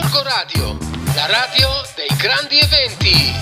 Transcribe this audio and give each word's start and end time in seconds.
Gorgo 0.00 0.22
Radio, 0.22 0.78
la 1.16 1.26
radio 1.26 1.68
dei 1.96 2.16
grandi 2.16 2.56
eventi. 2.60 3.32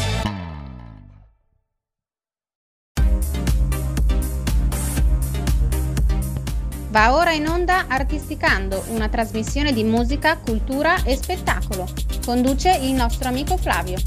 Va 6.89 7.15
ora 7.15 7.33
in 7.33 7.47
onda 7.47 7.85
Artisticando, 7.89 8.85
una 8.89 9.11
trasmissione 9.11 9.75
di 9.75 9.85
musica, 9.85 10.39
cultura 10.39 11.05
e 11.05 11.17
spettacolo. 11.17 11.87
Conduce 12.25 12.71
il 12.71 12.93
nostro 12.93 13.29
amico 13.29 13.59
Flavio. 13.59 13.99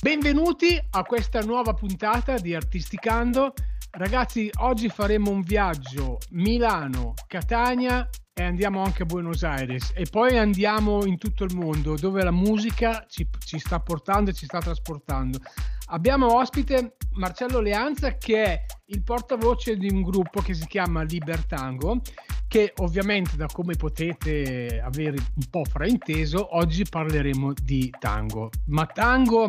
Benvenuti 0.00 0.82
a 0.92 1.02
questa 1.02 1.40
nuova 1.40 1.74
puntata 1.74 2.38
di 2.38 2.54
Artisticando. 2.54 3.52
Ragazzi, 3.92 4.48
oggi 4.58 4.88
faremo 4.88 5.32
un 5.32 5.42
viaggio 5.42 6.18
Milano-Catania 6.30 8.08
e 8.32 8.42
andiamo 8.44 8.84
anche 8.84 9.02
a 9.02 9.04
Buenos 9.04 9.42
Aires 9.42 9.90
e 9.96 10.06
poi 10.08 10.38
andiamo 10.38 11.04
in 11.04 11.18
tutto 11.18 11.42
il 11.42 11.56
mondo 11.56 11.96
dove 11.96 12.22
la 12.22 12.30
musica 12.30 13.04
ci, 13.08 13.28
ci 13.44 13.58
sta 13.58 13.80
portando 13.80 14.30
e 14.30 14.32
ci 14.32 14.44
sta 14.44 14.60
trasportando. 14.60 15.40
Abbiamo 15.88 16.36
ospite 16.36 16.96
Marcello 17.14 17.58
Leanza 17.58 18.16
che 18.16 18.44
è 18.44 18.64
il 18.86 19.02
portavoce 19.02 19.76
di 19.76 19.90
un 19.90 20.02
gruppo 20.02 20.40
che 20.40 20.54
si 20.54 20.68
chiama 20.68 21.02
Libertango 21.02 22.00
che 22.46 22.72
ovviamente 22.76 23.36
da 23.36 23.46
come 23.52 23.74
potete 23.74 24.80
avere 24.82 25.16
un 25.18 25.50
po' 25.50 25.64
frainteso 25.64 26.56
oggi 26.56 26.84
parleremo 26.88 27.52
di 27.60 27.92
tango 27.98 28.50
ma 28.66 28.86
tango 28.86 29.48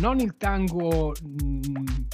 non 0.00 0.18
il 0.20 0.36
tango 0.36 1.12
mh, 1.20 2.06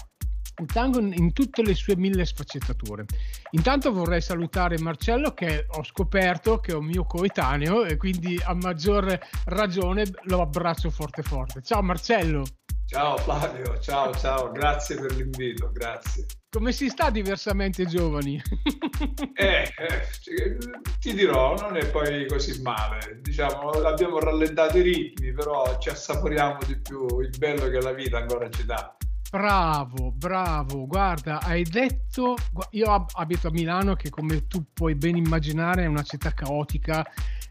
il 0.61 0.67
tango 0.67 0.99
in 1.01 1.33
tutte 1.33 1.63
le 1.63 1.75
sue 1.75 1.97
mille 1.97 2.25
sfaccettature. 2.25 3.05
Intanto 3.51 3.93
vorrei 3.93 4.21
salutare 4.21 4.79
Marcello 4.79 5.33
che 5.33 5.67
ho 5.69 5.83
scoperto 5.83 6.59
che 6.59 6.73
è 6.73 6.77
un 6.77 6.87
mio 6.87 7.05
coetaneo 7.05 7.85
e 7.85 7.96
quindi 7.96 8.41
a 8.43 8.55
maggior 8.55 9.19
ragione 9.46 10.05
lo 10.24 10.41
abbraccio 10.41 10.91
forte 10.91 11.23
forte. 11.23 11.63
Ciao 11.63 11.83
Marcello. 11.83 12.45
Ciao 12.87 13.16
Flavio, 13.16 13.79
ciao 13.80 14.15
ciao, 14.15 14.52
grazie 14.52 14.96
per 14.96 15.15
l'invito, 15.16 15.71
grazie. 15.73 16.27
Come 16.51 16.71
si 16.71 16.89
sta 16.89 17.11
diversamente 17.11 17.85
giovani? 17.87 18.41
eh, 19.35 19.63
eh, 19.63 20.59
ti 21.01 21.13
dirò, 21.15 21.57
non 21.57 21.77
è 21.77 21.91
poi 21.91 22.29
così 22.29 22.63
male. 22.63 23.18
Diciamo, 23.23 23.71
abbiamo 23.71 24.21
rallentato 24.21 24.79
i 24.79 24.83
ritmi, 24.83 25.33
però 25.33 25.77
ci 25.80 25.89
assaporiamo 25.89 26.59
di 26.65 26.77
più 26.79 27.18
il 27.18 27.37
bello 27.37 27.68
che 27.71 27.80
la 27.80 27.93
vita 27.93 28.18
ancora 28.18 28.49
ci 28.51 28.65
dà. 28.65 28.96
Bravo, 29.35 30.13
bravo, 30.13 30.87
guarda, 30.87 31.40
hai 31.40 31.65
detto, 31.65 32.37
io 32.71 33.07
abito 33.15 33.49
a 33.49 33.51
Milano 33.51 33.96
che 33.96 34.09
come 34.09 34.46
tu 34.46 34.66
puoi 34.73 34.95
ben 34.95 35.16
immaginare 35.16 35.82
è 35.82 35.87
una 35.87 36.04
città 36.04 36.32
caotica, 36.32 37.04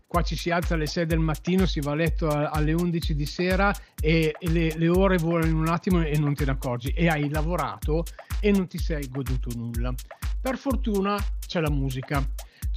qua 0.07 0.21
ci 0.21 0.37
si 0.37 0.49
alza 0.49 0.75
alle 0.75 0.85
6 0.85 1.05
del 1.05 1.19
mattino, 1.19 1.65
si 1.65 1.81
va 1.81 1.91
a 1.91 1.95
letto 1.95 2.29
alle 2.29 2.71
11 2.71 3.15
di 3.15 3.25
sera 3.25 3.75
e 3.99 4.33
le, 4.39 4.77
le 4.77 4.87
ore 4.87 5.17
volano 5.17 5.47
in 5.47 5.57
un 5.57 5.67
attimo 5.67 6.01
e 6.01 6.17
non 6.17 6.33
te 6.35 6.45
ne 6.45 6.51
accorgi. 6.51 6.87
E 6.91 7.09
hai 7.09 7.27
lavorato 7.29 8.05
e 8.39 8.49
non 8.51 8.65
ti 8.67 8.77
sei 8.77 9.09
goduto 9.09 9.49
nulla. 9.53 9.93
Per 10.39 10.57
fortuna 10.57 11.17
c'è 11.45 11.59
la 11.59 11.69
musica 11.69 12.25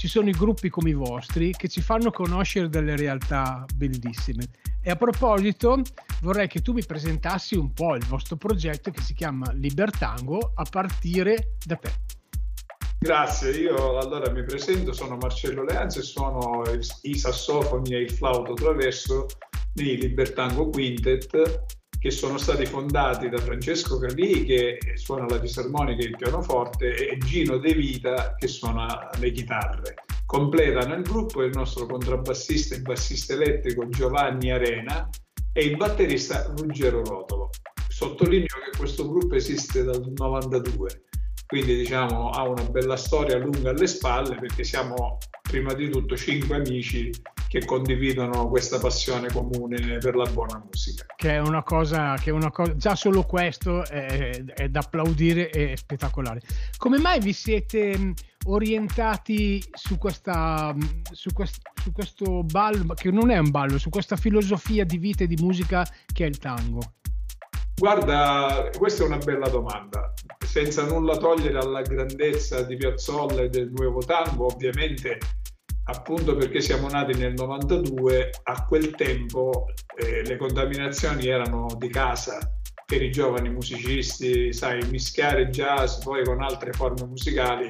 ci 0.06 0.12
sono 0.12 0.28
i 0.28 0.32
gruppi 0.32 0.68
come 0.68 0.90
i 0.90 0.94
vostri 0.94 1.50
che 1.50 1.66
ci 1.66 1.80
fanno 1.80 2.12
conoscere 2.12 2.68
delle 2.68 2.94
realtà 2.94 3.64
bellissime. 3.74 4.44
E 4.80 4.90
a 4.90 4.94
proposito, 4.94 5.82
vorrei 6.22 6.46
che 6.46 6.62
tu 6.62 6.72
mi 6.72 6.84
presentassi 6.84 7.56
un 7.56 7.72
po' 7.72 7.96
il 7.96 8.06
vostro 8.06 8.36
progetto 8.36 8.92
che 8.92 9.02
si 9.02 9.14
chiama 9.14 9.50
Libertango 9.50 10.52
a 10.54 10.62
partire 10.62 11.56
da 11.64 11.74
te. 11.74 11.92
Grazie, 13.00 13.50
io 13.50 13.98
allora 13.98 14.30
mi 14.30 14.44
presento, 14.44 14.92
sono 14.92 15.16
Marcello 15.16 15.64
Leanzi 15.64 15.98
e 15.98 16.02
sono 16.02 16.62
i 17.02 17.18
sassofoni 17.18 17.94
e 17.94 18.02
il 18.02 18.12
flauto 18.12 18.54
traverso 18.54 19.26
di 19.72 19.96
Libertango 19.96 20.68
Quintet 20.68 21.64
che 22.06 22.12
sono 22.12 22.38
stati 22.38 22.64
fondati 22.66 23.28
da 23.28 23.38
Francesco 23.38 23.98
Calì 23.98 24.44
che 24.44 24.78
suona 24.94 25.26
la 25.26 25.40
fisarmonica 25.40 26.04
e 26.04 26.06
il 26.06 26.16
pianoforte 26.16 26.94
e 26.94 27.18
Gino 27.18 27.58
De 27.58 27.74
Vita 27.74 28.36
che 28.36 28.46
suona 28.46 29.10
le 29.18 29.32
chitarre. 29.32 29.94
Completano 30.24 30.94
il 30.94 31.02
gruppo 31.02 31.42
il 31.42 31.50
nostro 31.52 31.84
contrabbassista 31.86 32.76
e 32.76 32.80
bassista 32.80 33.32
elettrico 33.32 33.88
Giovanni 33.88 34.52
Arena 34.52 35.10
e 35.52 35.64
il 35.64 35.76
batterista 35.76 36.46
Ruggero 36.56 37.02
Rotolo. 37.02 37.50
Sottolineo 37.88 38.46
che 38.70 38.78
questo 38.78 39.08
gruppo 39.08 39.34
esiste 39.34 39.82
dal 39.82 40.12
92 40.14 41.06
quindi 41.46 41.76
diciamo 41.76 42.30
ha 42.30 42.42
una 42.42 42.62
bella 42.64 42.96
storia 42.96 43.36
lunga 43.36 43.70
alle 43.70 43.86
spalle 43.86 44.34
perché 44.36 44.64
siamo 44.64 45.18
prima 45.42 45.74
di 45.74 45.88
tutto 45.88 46.16
cinque 46.16 46.56
amici 46.56 47.10
che 47.48 47.64
condividono 47.64 48.48
questa 48.48 48.78
passione 48.78 49.30
comune 49.30 49.98
per 49.98 50.16
la 50.16 50.28
buona 50.30 50.62
musica. 50.64 51.06
Che 51.14 51.30
è 51.30 51.38
una 51.38 51.62
cosa, 51.62 52.14
che 52.16 52.30
è 52.30 52.32
una 52.32 52.50
cosa 52.50 52.76
già 52.76 52.94
solo 52.94 53.22
questo 53.22 53.84
è, 53.84 54.44
è 54.44 54.68
da 54.68 54.80
applaudire 54.80 55.50
e 55.50 55.76
spettacolare. 55.76 56.40
Come 56.76 56.98
mai 56.98 57.20
vi 57.20 57.32
siete 57.32 58.14
orientati 58.46 59.62
su, 59.72 59.98
questa, 59.98 60.74
su, 61.12 61.30
quest, 61.32 61.60
su 61.82 61.92
questo 61.92 62.42
ballo, 62.42 62.94
che 62.94 63.10
non 63.10 63.30
è 63.30 63.38
un 63.38 63.50
ballo, 63.50 63.78
su 63.78 63.90
questa 63.90 64.16
filosofia 64.16 64.84
di 64.84 64.98
vita 64.98 65.24
e 65.24 65.26
di 65.26 65.36
musica 65.40 65.86
che 66.12 66.24
è 66.24 66.28
il 66.28 66.38
tango? 66.38 66.80
Guarda, 67.78 68.70
questa 68.76 69.02
è 69.02 69.06
una 69.06 69.18
bella 69.18 69.48
domanda. 69.48 70.14
Senza 70.38 70.86
nulla 70.86 71.18
togliere 71.18 71.58
alla 71.58 71.82
grandezza 71.82 72.62
di 72.62 72.76
Piazzolla 72.76 73.42
e 73.42 73.50
del 73.50 73.70
nuovo 73.70 74.00
tango, 74.00 74.46
ovviamente, 74.46 75.18
appunto 75.88 76.34
perché 76.36 76.60
siamo 76.60 76.88
nati 76.88 77.16
nel 77.16 77.34
92, 77.34 78.30
a 78.44 78.64
quel 78.64 78.90
tempo 78.90 79.66
eh, 79.96 80.24
le 80.24 80.36
contaminazioni 80.36 81.26
erano 81.26 81.66
di 81.78 81.88
casa 81.88 82.38
per 82.84 83.02
i 83.02 83.10
giovani 83.10 83.50
musicisti, 83.50 84.52
sai, 84.52 84.88
mischiare 84.88 85.48
jazz 85.48 85.98
poi 86.04 86.24
con 86.24 86.40
altre 86.40 86.72
forme 86.72 87.04
musicali 87.06 87.66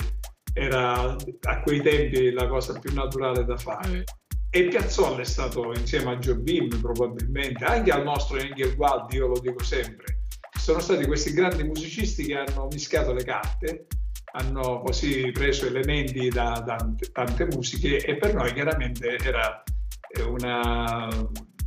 era 0.52 1.14
a 1.14 1.60
quei 1.62 1.82
tempi 1.82 2.30
la 2.30 2.46
cosa 2.46 2.78
più 2.78 2.92
naturale 2.92 3.44
da 3.44 3.56
fare. 3.56 4.04
E 4.50 4.68
Piazzolla 4.68 5.20
è 5.20 5.24
stato 5.24 5.72
insieme 5.74 6.12
a 6.12 6.16
Jobim 6.16 6.80
probabilmente, 6.80 7.64
anche 7.64 7.90
al 7.90 8.04
nostro 8.04 8.38
Engel 8.38 8.74
Gualdi, 8.74 9.16
io 9.16 9.26
lo 9.26 9.38
dico 9.38 9.62
sempre, 9.62 10.22
sono 10.58 10.80
stati 10.80 11.04
questi 11.04 11.32
grandi 11.32 11.64
musicisti 11.64 12.24
che 12.24 12.36
hanno 12.36 12.68
mischiato 12.70 13.12
le 13.12 13.24
carte, 13.24 13.86
hanno 14.36 14.80
così 14.80 15.30
preso 15.32 15.66
elementi 15.66 16.28
da, 16.28 16.62
da 16.64 16.76
tante 17.12 17.46
musiche 17.46 17.98
e 17.98 18.16
per 18.16 18.34
noi 18.34 18.52
chiaramente 18.52 19.16
era 19.16 19.62
eh, 20.08 20.22
una, 20.22 21.08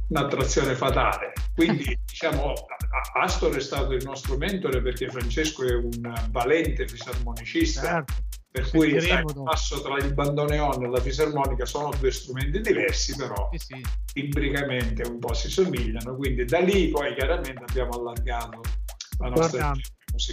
un'attrazione 0.09 0.75
fatale. 0.75 1.34
Quindi 1.56 1.97
diciamo 2.06 2.53
Astor 3.13 3.56
è 3.56 3.62
stato 3.62 3.94
il 3.94 4.03
nostro 4.06 4.38
mentore 4.38 4.81
perché 4.81 5.09
Francesco 5.09 5.66
è 5.66 5.74
un 5.74 6.28
valente 6.30 6.88
fisarmonicista. 6.88 7.81
Certo 7.81 8.13
per 8.52 8.68
cui 8.72 9.00
sai, 9.00 9.19
il 9.19 9.44
passo 9.44 9.80
tra 9.80 9.97
il 9.97 10.12
bandoneon 10.12 10.84
e 10.84 10.90
la 10.90 11.00
fisarmonica 11.00 11.66
sono 11.66 11.91
due 12.00 12.12
strumenti 12.12 12.62
diversi, 12.62 13.16
però 13.16 13.47
sì, 13.51 13.59
sì. 13.59 13.81
imbricamente 14.19 15.03
un 15.07 15.19
po' 15.19 15.36
si 15.36 15.50
somigliano, 15.51 16.16
quindi 16.16 16.46
da 16.46 16.57
lì 16.57 16.90
poi 16.90 17.13
chiaramente 17.13 17.63
abbiamo 17.68 17.91
allargato 17.91 18.62
la 19.19 19.30
nostra 19.30 19.72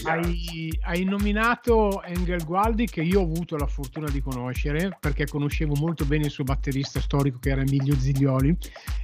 hai, 0.04 0.78
hai, 0.82 1.04
nominato 1.04 2.02
Engel 2.02 2.44
Gualdi 2.44 2.86
che 2.86 3.02
io 3.02 3.20
ho 3.20 3.24
avuto 3.24 3.56
la 3.56 3.66
fortuna 3.66 4.08
di 4.08 4.20
conoscere 4.20 4.96
perché 4.98 5.26
conoscevo 5.26 5.74
molto 5.76 6.04
bene 6.04 6.26
il 6.26 6.30
suo 6.30 6.44
batterista 6.44 7.00
storico 7.00 7.38
che 7.38 7.50
era 7.50 7.60
Emilio 7.60 7.94
Ziglioli. 7.94 8.56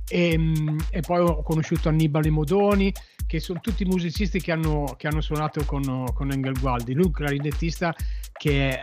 E, 0.08 0.32
ehm, 0.32 0.86
e 0.90 1.00
poi 1.00 1.20
ho 1.20 1.42
conosciuto 1.42 1.88
Annibale 1.88 2.30
Modoni 2.30 2.92
che 3.26 3.40
sono 3.40 3.60
tutti 3.60 3.84
musicisti 3.84 4.40
che 4.40 4.52
hanno, 4.52 4.94
che 4.98 5.06
hanno 5.06 5.20
suonato 5.20 5.64
con, 5.64 6.06
con 6.12 6.30
Engel 6.30 6.58
Gualdi. 6.58 6.92
Lui 6.92 7.06
un 7.06 7.12
clarinettista 7.12 7.94
che 8.32 8.78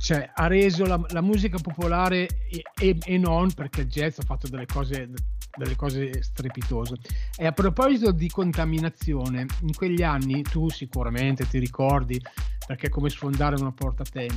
cioè, 0.00 0.30
ha 0.34 0.46
reso 0.46 0.84
la, 0.84 1.00
la 1.10 1.20
musica 1.20 1.58
popolare 1.58 2.26
e, 2.50 2.62
e, 2.80 2.96
e, 3.04 3.18
non 3.18 3.52
perché 3.52 3.86
jazz 3.86 4.18
ha 4.18 4.22
fatto 4.22 4.48
delle 4.48 4.66
cose, 4.66 5.10
delle 5.56 5.76
cose 5.76 6.22
strepitose. 6.22 6.96
E 7.36 7.46
a 7.46 7.52
proposito 7.52 8.12
di 8.12 8.28
contaminazione, 8.28 9.46
in 9.60 9.74
quegli 9.74 10.02
anni 10.02 10.42
tu 10.42 10.68
sicuramente 10.70 11.07
ti 11.10 11.58
ricordi 11.58 12.20
perché 12.66 12.86
è 12.86 12.90
come 12.90 13.08
sfondare 13.08 13.56
una 13.58 13.72
porta, 13.72 14.04
te- 14.04 14.28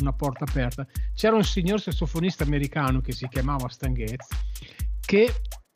una 0.00 0.12
porta 0.12 0.44
aperta. 0.44 0.86
C'era 1.14 1.36
un 1.36 1.44
signor 1.44 1.80
sassofonista 1.80 2.44
americano 2.44 3.00
che 3.00 3.12
si 3.12 3.26
chiamava 3.28 3.68
Stan 3.68 3.92
Getz 3.92 4.28
che 5.00 5.32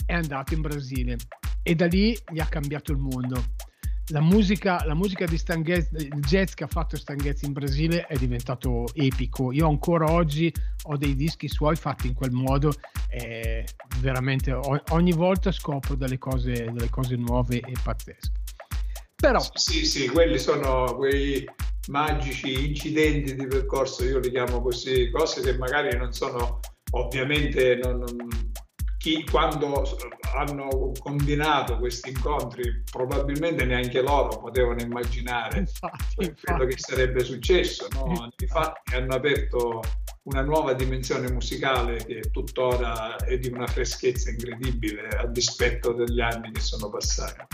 è 0.06 0.12
andato 0.12 0.54
in 0.54 0.60
Brasile 0.60 1.16
e 1.62 1.74
da 1.74 1.86
lì 1.86 2.16
gli 2.30 2.38
ha 2.38 2.46
cambiato 2.46 2.92
il 2.92 2.98
mondo 2.98 3.42
la 4.08 4.20
musica, 4.20 4.84
la 4.84 4.94
musica 4.94 5.24
di 5.24 5.38
Stan 5.38 5.62
Getz, 5.62 5.90
il 5.92 6.20
jazz 6.20 6.52
che 6.52 6.64
ha 6.64 6.66
fatto 6.66 6.94
Stan 6.96 7.16
Getz 7.16 7.40
in 7.42 7.52
Brasile 7.52 8.06
è 8.06 8.16
diventato 8.16 8.84
epico. 8.92 9.50
Io 9.50 9.66
ancora 9.66 10.10
oggi 10.10 10.52
ho 10.82 10.96
dei 10.98 11.14
dischi 11.16 11.48
suoi 11.48 11.76
fatti 11.76 12.08
in 12.08 12.14
quel 12.14 12.32
modo 12.32 12.74
veramente 14.00 14.52
ogni 14.90 15.12
volta 15.12 15.50
scopro 15.52 15.94
delle 15.94 16.18
cose, 16.18 16.52
delle 16.52 16.90
cose 16.90 17.16
nuove 17.16 17.60
e 17.60 17.72
pazzesche. 17.82 18.42
Però... 19.16 19.40
Sì, 19.54 19.84
sì, 19.86 20.08
quelli 20.08 20.38
sono 20.38 20.96
quei, 20.96 21.46
magici 21.88 22.66
incidenti 22.68 23.34
di 23.34 23.46
percorso, 23.46 24.04
io 24.04 24.18
li 24.18 24.30
chiamo 24.30 24.62
così, 24.62 25.10
cose 25.10 25.42
che 25.42 25.56
magari 25.58 25.96
non 25.96 26.12
sono 26.12 26.60
ovviamente 26.92 27.76
non, 27.82 27.98
non, 27.98 28.52
chi, 28.98 29.24
quando 29.28 29.84
hanno 30.34 30.92
combinato 30.98 31.76
questi 31.78 32.10
incontri 32.10 32.84
probabilmente 32.90 33.64
neanche 33.64 34.00
loro 34.00 34.38
potevano 34.38 34.80
immaginare 34.80 35.58
infatti, 35.58 36.14
quello 36.14 36.62
infatti. 36.62 36.66
che 36.66 36.78
sarebbe 36.78 37.24
successo. 37.24 37.88
No? 37.92 38.30
Infatti 38.36 38.94
hanno 38.94 39.14
aperto 39.14 39.82
una 40.22 40.40
nuova 40.40 40.72
dimensione 40.72 41.30
musicale 41.30 41.96
che 41.96 42.30
tuttora 42.30 43.16
è 43.16 43.36
di 43.36 43.48
una 43.48 43.66
freschezza 43.66 44.30
incredibile 44.30 45.08
a 45.08 45.26
dispetto 45.26 45.92
degli 45.92 46.20
anni 46.20 46.50
che 46.52 46.60
sono 46.60 46.88
passati. 46.88 47.44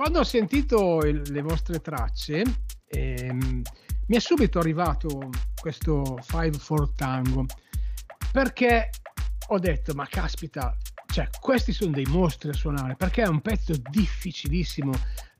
Quando 0.00 0.20
ho 0.20 0.24
sentito 0.24 1.00
il, 1.00 1.20
le 1.30 1.42
vostre 1.42 1.78
tracce, 1.82 2.42
ehm, 2.86 3.62
mi 4.06 4.16
è 4.16 4.18
subito 4.18 4.58
arrivato 4.58 5.28
questo 5.60 6.16
Five 6.22 6.56
for 6.56 6.94
Tango 6.94 7.44
perché 8.32 8.88
ho 9.48 9.58
detto 9.58 9.92
ma 9.92 10.06
caspita 10.06 10.74
cioè 11.04 11.28
questi 11.38 11.74
sono 11.74 11.90
dei 11.90 12.06
mostri 12.06 12.48
a 12.48 12.54
suonare 12.54 12.96
perché 12.96 13.24
è 13.24 13.28
un 13.28 13.42
pezzo 13.42 13.74
difficilissimo 13.90 14.90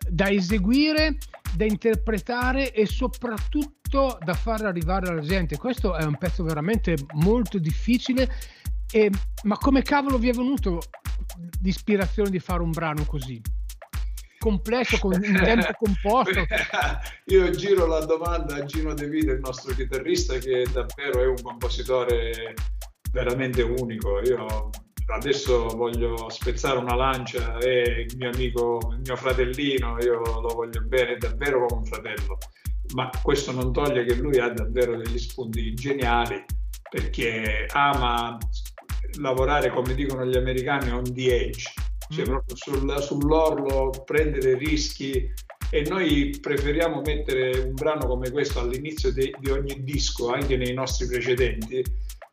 da 0.07 0.29
eseguire 0.29 1.17
da 1.57 1.65
interpretare 1.65 2.71
e 2.75 2.85
soprattutto 2.85 4.19
da 4.23 4.35
far 4.35 4.67
arrivare 4.67 5.09
alla 5.09 5.23
gente. 5.23 5.57
Questo 5.57 5.97
è 5.97 6.05
un 6.05 6.19
pezzo 6.19 6.45
veramente 6.45 6.97
molto 7.15 7.59
difficile 7.59 8.31
e, 8.93 9.11
ma 9.45 9.57
come 9.57 9.81
cavolo 9.81 10.19
vi 10.19 10.29
è 10.29 10.35
venuto 10.35 10.81
l'ispirazione 11.63 12.29
di 12.29 12.39
fare 12.39 12.61
un 12.61 12.73
brano 12.73 13.07
così 13.07 13.41
complesso 14.41 14.99
con 14.99 15.13
un 15.13 15.21
tempo 15.45 15.69
composto. 15.79 16.45
Io 17.27 17.51
giro 17.51 17.87
la 17.87 18.05
domanda 18.05 18.57
a 18.57 18.65
Gino 18.65 18.95
De 18.95 19.07
Vita 19.07 19.33
il 19.33 19.41
nostro 19.41 19.75
chitarrista 19.75 20.39
che 20.39 20.67
davvero 20.73 21.23
è 21.23 21.27
un 21.27 21.41
compositore 21.43 22.55
veramente 23.13 23.63
unico. 23.63 24.21
Io 24.21 24.71
adesso 25.09 25.67
voglio 25.67 26.29
spezzare 26.31 26.79
una 26.79 26.95
lancia 26.95 27.59
e 27.59 28.07
il 28.09 28.17
mio 28.17 28.31
amico, 28.31 28.79
il 28.93 29.03
mio 29.05 29.17
fratellino, 29.17 29.99
io 30.01 30.21
lo 30.21 30.49
voglio 30.55 30.81
bene 30.83 31.17
davvero 31.17 31.67
come 31.67 31.81
un 31.81 31.85
fratello, 31.85 32.39
ma 32.95 33.11
questo 33.23 33.53
non 33.53 33.73
toglie 33.73 34.05
che 34.05 34.15
lui 34.15 34.39
ha 34.39 34.49
davvero 34.49 34.97
degli 34.97 35.19
spunti 35.19 35.75
geniali 35.75 36.43
perché 36.89 37.67
ama 37.73 38.39
lavorare, 39.19 39.71
come 39.71 39.95
dicono 39.95 40.25
gli 40.25 40.37
americani, 40.37 40.91
on 40.91 41.05
the 41.13 41.47
edge, 41.47 41.65
cioè 42.11 42.25
proprio 42.25 42.57
sul, 42.57 42.97
sull'orlo, 43.01 43.91
prendere 44.05 44.57
rischi. 44.57 45.33
E 45.73 45.83
noi 45.89 46.37
preferiamo 46.41 47.01
mettere 47.01 47.61
un 47.61 47.75
brano 47.75 48.07
come 48.07 48.31
questo 48.31 48.59
all'inizio 48.59 49.13
de, 49.13 49.33
di 49.39 49.51
ogni 49.51 49.85
disco, 49.85 50.31
anche 50.31 50.57
nei 50.57 50.73
nostri 50.73 51.07
precedenti, 51.07 51.85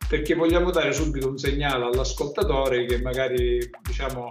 perché 0.08 0.34
vogliamo 0.34 0.70
dare 0.70 0.92
subito 0.92 1.28
un 1.28 1.38
segnale 1.38 1.84
all'ascoltatore 1.84 2.86
che 2.86 3.00
magari 3.00 3.58
diciamo 3.82 4.30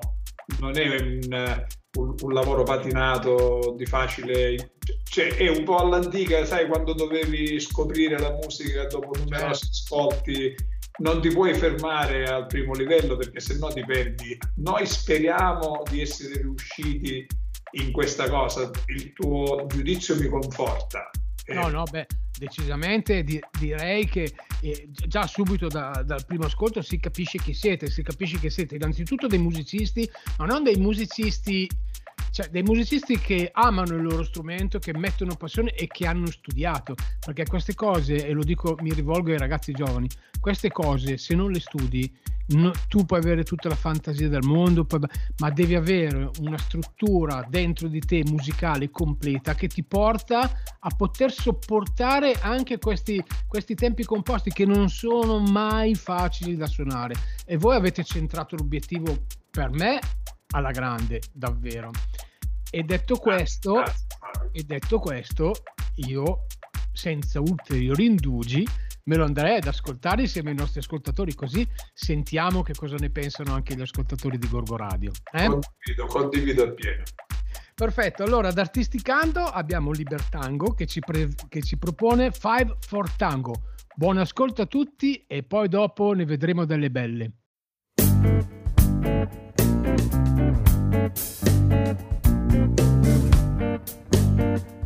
non 0.59 0.77
è 0.77 0.87
un, 0.87 1.65
un, 1.97 2.15
un 2.19 2.33
lavoro 2.33 2.63
patinato 2.63 3.75
di 3.77 3.85
facile 3.85 4.73
cioè 5.03 5.35
è 5.35 5.49
un 5.49 5.63
po' 5.63 5.77
all'antica 5.77 6.45
sai 6.45 6.67
quando 6.67 6.93
dovevi 6.93 7.59
scoprire 7.59 8.17
la 8.17 8.31
musica 8.31 8.85
dopo 8.85 9.11
numerosi 9.17 9.67
ascolti 9.69 10.55
non 10.97 11.21
ti 11.21 11.29
puoi 11.29 11.53
fermare 11.53 12.25
al 12.25 12.47
primo 12.47 12.73
livello 12.73 13.17
perché 13.17 13.39
se 13.39 13.57
no 13.57 13.67
ti 13.67 13.83
perdi. 13.85 14.37
Noi 14.55 14.85
speriamo 14.85 15.83
di 15.89 16.01
essere 16.01 16.41
riusciti 16.41 17.27
in 17.71 17.91
questa 17.91 18.29
cosa. 18.29 18.69
Il 18.87 19.13
tuo 19.13 19.65
giudizio 19.67 20.15
mi 20.15 20.27
conforta. 20.27 21.09
No, 21.47 21.69
no, 21.69 21.83
beh, 21.83 22.05
decisamente 22.37 23.23
di, 23.23 23.39
direi 23.57 24.05
che 24.05 24.33
eh, 24.61 24.89
già 24.91 25.25
subito 25.25 25.67
da, 25.67 26.03
dal 26.05 26.25
primo 26.25 26.45
ascolto 26.45 26.81
si 26.81 26.99
capisce 26.99 27.37
chi 27.37 27.53
siete, 27.53 27.89
si 27.89 28.03
capisce 28.03 28.37
che 28.37 28.49
siete 28.49 28.75
innanzitutto 28.75 29.27
dei 29.27 29.39
musicisti, 29.39 30.09
ma 30.37 30.45
non 30.45 30.63
dei 30.63 30.75
musicisti 30.75 31.69
cioè 32.31 32.47
dei 32.49 32.63
musicisti 32.63 33.17
che 33.19 33.49
amano 33.53 33.95
il 33.95 34.03
loro 34.03 34.23
strumento, 34.23 34.79
che 34.79 34.97
mettono 34.97 35.35
passione 35.35 35.73
e 35.73 35.87
che 35.87 36.07
hanno 36.07 36.27
studiato, 36.27 36.95
perché 37.19 37.45
queste 37.45 37.73
cose, 37.73 38.25
e 38.25 38.31
lo 38.31 38.43
dico, 38.43 38.75
mi 38.81 38.93
rivolgo 38.93 39.31
ai 39.31 39.37
ragazzi 39.37 39.71
giovani, 39.71 40.07
queste 40.39 40.71
cose 40.71 41.17
se 41.17 41.35
non 41.35 41.51
le 41.51 41.59
studi, 41.59 42.11
no, 42.49 42.71
tu 42.87 43.05
puoi 43.05 43.19
avere 43.19 43.43
tutta 43.43 43.69
la 43.69 43.75
fantasia 43.75 44.29
del 44.29 44.45
mondo, 44.45 44.85
poi, 44.85 45.01
ma 45.39 45.49
devi 45.49 45.75
avere 45.75 46.29
una 46.39 46.57
struttura 46.57 47.45
dentro 47.49 47.87
di 47.87 47.99
te 47.99 48.23
musicale 48.25 48.89
completa 48.89 49.55
che 49.55 49.67
ti 49.67 49.83
porta 49.83 50.61
a 50.79 50.89
poter 50.95 51.31
sopportare 51.31 52.33
anche 52.33 52.77
questi, 52.77 53.23
questi 53.47 53.75
tempi 53.75 54.03
composti 54.03 54.51
che 54.51 54.65
non 54.65 54.89
sono 54.89 55.39
mai 55.39 55.95
facili 55.95 56.55
da 56.55 56.67
suonare. 56.67 57.15
E 57.45 57.57
voi 57.57 57.75
avete 57.75 58.03
centrato 58.03 58.55
l'obiettivo 58.55 59.25
per 59.49 59.71
me 59.71 59.99
alla 60.55 60.71
grande, 60.71 61.21
davvero. 61.31 61.91
E 62.69 62.83
detto 62.83 63.15
questo, 63.17 63.83
e 64.51 64.63
detto 64.63 64.99
questo 64.99 65.53
io 65.95 66.45
senza 66.91 67.39
ulteriori 67.39 68.05
indugi 68.05 68.67
me 69.07 69.15
lo 69.15 69.23
andrei 69.23 69.57
ad 69.57 69.67
ascoltare 69.67 70.23
insieme 70.23 70.49
ai 70.49 70.55
nostri 70.55 70.79
ascoltatori, 70.79 71.33
così 71.33 71.65
sentiamo 71.93 72.61
che 72.61 72.73
cosa 72.73 72.95
ne 72.97 73.09
pensano 73.09 73.53
anche 73.53 73.75
gli 73.75 73.81
ascoltatori 73.81 74.37
di 74.37 74.49
Gorgo 74.49 74.75
Radio. 74.75 75.11
Eh? 75.31 75.47
Condivido, 75.47 76.05
condivido 76.07 76.63
appieno. 76.63 77.03
Perfetto, 77.73 78.23
allora 78.23 78.49
ad 78.49 78.57
Artisticando 78.57 79.43
abbiamo 79.43 79.91
Libertango 79.91 80.73
che 80.73 80.87
ci, 80.87 80.99
pre- 80.99 81.29
che 81.47 81.61
ci 81.61 81.77
propone 81.77 82.31
Five 82.31 82.77
for 82.79 83.09
Tango. 83.11 83.53
Buon 83.95 84.17
ascolto 84.17 84.63
a 84.63 84.65
tutti 84.65 85.23
e 85.25 85.43
poi 85.43 85.69
dopo 85.69 86.13
ne 86.13 86.25
vedremo 86.25 86.65
delle 86.65 86.89
belle. 86.89 87.31
Thank 91.15 91.97
you 94.61 94.76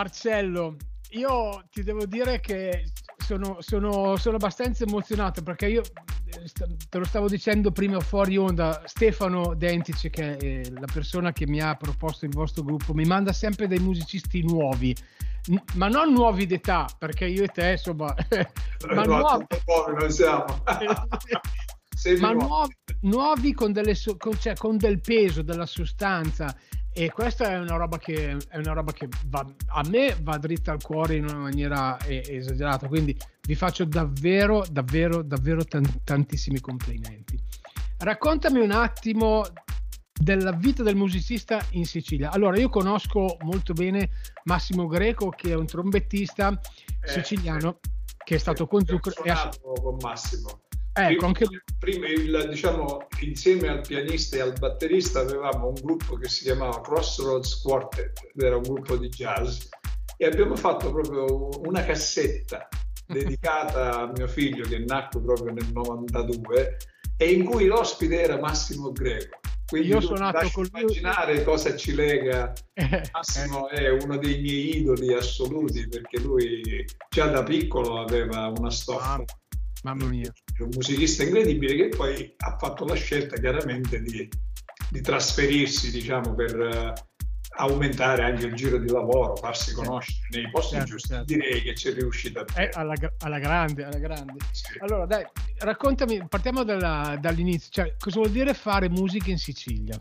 Marcello, 0.00 0.76
io 1.10 1.62
ti 1.70 1.82
devo 1.82 2.06
dire 2.06 2.40
che 2.40 2.84
sono, 3.18 3.58
sono, 3.60 4.16
sono 4.16 4.36
abbastanza 4.36 4.84
emozionato 4.84 5.42
perché 5.42 5.66
io 5.66 5.82
eh, 5.82 6.50
te 6.88 6.98
lo 6.98 7.04
stavo 7.04 7.28
dicendo 7.28 7.70
prima 7.70 8.00
fuori 8.00 8.38
onda, 8.38 8.82
Stefano 8.86 9.54
Dentice, 9.54 10.08
che 10.08 10.36
è 10.38 10.70
la 10.70 10.86
persona 10.90 11.32
che 11.32 11.46
mi 11.46 11.60
ha 11.60 11.74
proposto 11.74 12.24
il 12.24 12.32
vostro 12.32 12.62
gruppo, 12.62 12.94
mi 12.94 13.04
manda 13.04 13.34
sempre 13.34 13.66
dei 13.66 13.78
musicisti 13.78 14.42
nuovi, 14.42 14.96
ma 15.74 15.88
non 15.88 16.14
nuovi 16.14 16.46
d'età, 16.46 16.88
perché 16.98 17.26
io 17.26 17.42
e 17.42 17.48
te, 17.48 17.72
insomma, 17.72 18.14
ma 18.94 19.02
nuovi, 19.02 19.44
non 19.98 20.10
siamo. 20.10 20.62
ma 22.20 22.32
nuovi, 22.32 22.74
nuovi 23.02 23.52
con, 23.52 23.72
delle, 23.72 23.94
con, 24.16 24.40
cioè, 24.40 24.54
con 24.54 24.78
del 24.78 25.02
peso, 25.02 25.42
della 25.42 25.66
sostanza 25.66 26.56
e 26.92 27.10
questa 27.10 27.50
è 27.50 27.58
una 27.58 27.76
roba 27.76 27.98
che, 27.98 28.36
una 28.52 28.72
roba 28.72 28.92
che 28.92 29.08
va, 29.26 29.46
a 29.68 29.82
me 29.88 30.16
va 30.22 30.36
dritta 30.38 30.72
al 30.72 30.82
cuore 30.82 31.16
in 31.16 31.24
una 31.24 31.38
maniera 31.38 31.96
eh, 31.98 32.22
esagerata. 32.26 32.88
Quindi 32.88 33.16
vi 33.42 33.54
faccio 33.54 33.84
davvero 33.84 34.64
davvero 34.70 35.22
davvero 35.22 35.64
t- 35.64 36.02
tantissimi 36.04 36.60
complimenti. 36.60 37.38
Raccontami 37.98 38.60
un 38.60 38.72
attimo 38.72 39.44
della 40.12 40.52
vita 40.52 40.82
del 40.82 40.96
musicista 40.96 41.64
in 41.70 41.86
Sicilia. 41.86 42.30
Allora 42.30 42.58
io 42.58 42.68
conosco 42.68 43.36
molto 43.40 43.72
bene 43.72 44.10
Massimo 44.44 44.86
Greco 44.86 45.30
che 45.30 45.50
è 45.50 45.54
un 45.54 45.66
trombettista 45.66 46.50
eh, 46.50 47.08
siciliano 47.08 47.78
che 48.24 48.34
è 48.34 48.38
stato 48.38 48.66
con 48.66 48.84
Zucchero 48.84 49.50
con 49.80 49.96
Massimo 50.00 50.60
Ecco, 50.92 51.26
anche... 51.26 51.46
prima 51.78 52.08
il, 52.08 52.46
diciamo, 52.50 53.06
insieme 53.20 53.68
al 53.68 53.80
pianista 53.80 54.36
e 54.36 54.40
al 54.40 54.58
batterista 54.58 55.20
avevamo 55.20 55.68
un 55.68 55.74
gruppo 55.74 56.16
che 56.16 56.28
si 56.28 56.44
chiamava 56.44 56.80
Crossroads 56.80 57.60
Quartet, 57.60 58.32
era 58.36 58.56
un 58.56 58.62
gruppo 58.62 58.96
di 58.96 59.08
jazz, 59.08 59.66
e 60.16 60.26
abbiamo 60.26 60.56
fatto 60.56 60.90
proprio 60.90 61.48
una 61.64 61.84
cassetta 61.84 62.68
dedicata 63.06 64.00
a 64.00 64.12
mio 64.14 64.26
figlio 64.26 64.66
che 64.68 64.78
nacque 64.78 65.20
proprio 65.20 65.52
nel 65.52 65.70
92 65.72 66.76
e 67.16 67.32
in 67.32 67.44
cui 67.44 67.66
l'ospite 67.66 68.20
era 68.20 68.38
Massimo 68.38 68.92
Greco. 68.92 69.38
Quindi 69.66 69.88
io 69.88 70.00
sono 70.00 70.18
nato 70.18 70.50
con 70.52 70.66
lui. 70.72 70.82
immaginare 70.82 71.44
cosa 71.44 71.76
ci 71.76 71.94
lega. 71.94 72.52
Massimo 73.12 73.68
è 73.68 73.88
uno 73.88 74.16
dei 74.16 74.40
miei 74.40 74.78
idoli 74.78 75.14
assoluti 75.14 75.86
perché 75.86 76.18
lui 76.18 76.84
già 77.08 77.26
da 77.26 77.44
piccolo 77.44 78.00
aveva 78.00 78.52
una 78.56 78.70
stoffa. 78.70 79.22
Mamma 79.84 80.06
mia. 80.06 80.32
È 80.60 80.62
un 80.62 80.72
musicista 80.74 81.22
incredibile 81.22 81.74
che 81.74 81.88
poi 81.96 82.34
ha 82.36 82.58
fatto 82.58 82.84
la 82.84 82.94
scelta 82.94 83.36
chiaramente 83.36 84.02
di, 84.02 84.28
di 84.90 85.00
trasferirsi, 85.00 85.90
diciamo, 85.90 86.34
per 86.34 86.54
uh, 86.54 86.92
aumentare 87.56 88.24
anche 88.24 88.44
il 88.44 88.54
giro 88.54 88.76
di 88.76 88.90
lavoro, 88.90 89.36
farsi 89.36 89.72
conoscere 89.72 90.28
nei 90.32 90.50
posti 90.50 90.74
certo, 90.74 90.90
giusti. 90.90 91.08
Certo. 91.08 91.24
Direi 91.24 91.62
che 91.62 91.74
ci 91.74 91.88
è 91.88 91.94
riuscita. 91.94 92.44
Eh, 92.56 92.68
alla, 92.74 92.92
alla, 93.20 93.38
grande, 93.38 93.84
alla 93.84 93.98
grande. 93.98 94.34
Sì. 94.52 94.76
Allora, 94.80 95.06
dai, 95.06 95.24
raccontami, 95.60 96.26
partiamo 96.28 96.62
dalla, 96.62 97.16
dall'inizio. 97.18 97.70
Cioè, 97.70 97.94
cosa 97.98 98.18
vuol 98.18 98.30
dire 98.30 98.52
fare 98.52 98.90
musica 98.90 99.30
in 99.30 99.38
Sicilia? 99.38 99.98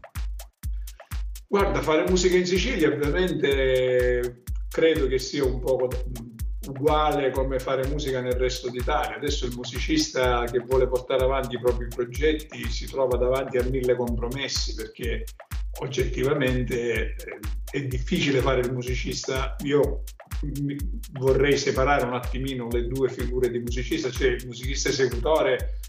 Guarda, 1.47 1.81
fare 1.81 2.03
musica 2.09 2.35
in 2.35 2.45
Sicilia 2.45 2.89
ovviamente 2.89 4.43
credo 4.67 5.07
che 5.07 5.19
sia 5.19 5.45
un 5.45 5.61
po' 5.61 5.87
uguale 6.67 7.31
come 7.31 7.59
fare 7.59 7.87
musica 7.87 8.21
nel 8.21 8.33
resto 8.33 8.69
d'Italia. 8.69 9.15
Adesso 9.15 9.45
il 9.45 9.55
musicista 9.55 10.43
che 10.45 10.59
vuole 10.59 10.87
portare 10.87 11.23
avanti 11.23 11.55
i 11.55 11.59
propri 11.59 11.87
progetti 11.87 12.69
si 12.69 12.85
trova 12.85 13.17
davanti 13.17 13.57
a 13.57 13.63
mille 13.63 13.95
compromessi 13.95 14.75
perché 14.75 15.23
oggettivamente 15.79 17.15
eh, 17.15 17.39
è 17.71 17.81
difficile 17.85 18.41
fare 18.41 18.59
il 18.61 18.73
musicista. 18.73 19.55
Io 19.63 20.03
vorrei 21.13 21.57
separare 21.57 22.05
un 22.05 22.13
attimino 22.13 22.67
le 22.69 22.87
due 22.87 23.09
figure 23.09 23.49
di 23.49 23.59
musicista, 23.59 24.09
cioè 24.09 24.29
il 24.29 24.45
musicista 24.45 24.89
esecutore 24.89 25.79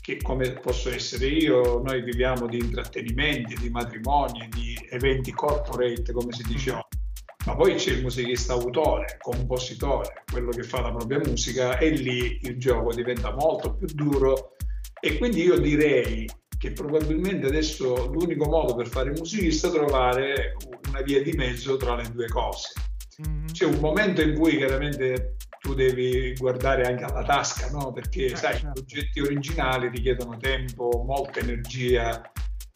che 0.00 0.18
come 0.20 0.52
posso 0.52 0.90
essere 0.90 1.26
io, 1.28 1.80
noi 1.82 2.02
viviamo 2.02 2.46
di 2.46 2.58
intrattenimenti, 2.58 3.54
di 3.54 3.70
matrimoni, 3.70 4.48
di 4.50 4.76
eventi 4.90 5.32
corporate, 5.32 6.12
come 6.12 6.30
si 6.30 6.42
dice 6.42 6.72
oggi 6.72 7.03
ma 7.46 7.54
poi 7.54 7.74
c'è 7.74 7.92
il 7.92 8.02
musicista 8.02 8.54
autore, 8.54 9.18
compositore, 9.20 10.22
quello 10.30 10.50
che 10.50 10.62
fa 10.62 10.80
la 10.80 10.92
propria 10.92 11.18
musica 11.18 11.78
e 11.78 11.90
lì 11.90 12.38
il 12.42 12.58
gioco 12.58 12.94
diventa 12.94 13.34
molto 13.34 13.74
più 13.74 13.86
duro 13.92 14.56
e 15.00 15.18
quindi 15.18 15.42
io 15.42 15.58
direi 15.58 16.26
che 16.58 16.72
probabilmente 16.72 17.46
adesso 17.46 18.06
l'unico 18.10 18.46
modo 18.46 18.74
per 18.74 18.88
fare 18.88 19.10
musicista 19.10 19.68
è 19.68 19.72
trovare 19.72 20.56
una 20.88 21.02
via 21.02 21.22
di 21.22 21.32
mezzo 21.32 21.76
tra 21.76 21.94
le 21.94 22.10
due 22.10 22.26
cose. 22.28 22.72
Mm-hmm. 23.20 23.46
C'è 23.52 23.64
un 23.66 23.78
momento 23.80 24.22
in 24.22 24.34
cui 24.34 24.56
chiaramente 24.56 25.36
tu 25.60 25.74
devi 25.74 26.34
guardare 26.34 26.84
anche 26.84 27.04
alla 27.04 27.22
tasca, 27.22 27.70
no? 27.70 27.92
perché 27.92 28.26
eh, 28.26 28.36
sai, 28.36 28.58
certo. 28.58 28.68
i 28.68 28.72
progetti 28.72 29.20
originali 29.20 29.88
richiedono 29.88 30.36
tempo, 30.38 31.02
molta 31.06 31.40
energia, 31.40 32.22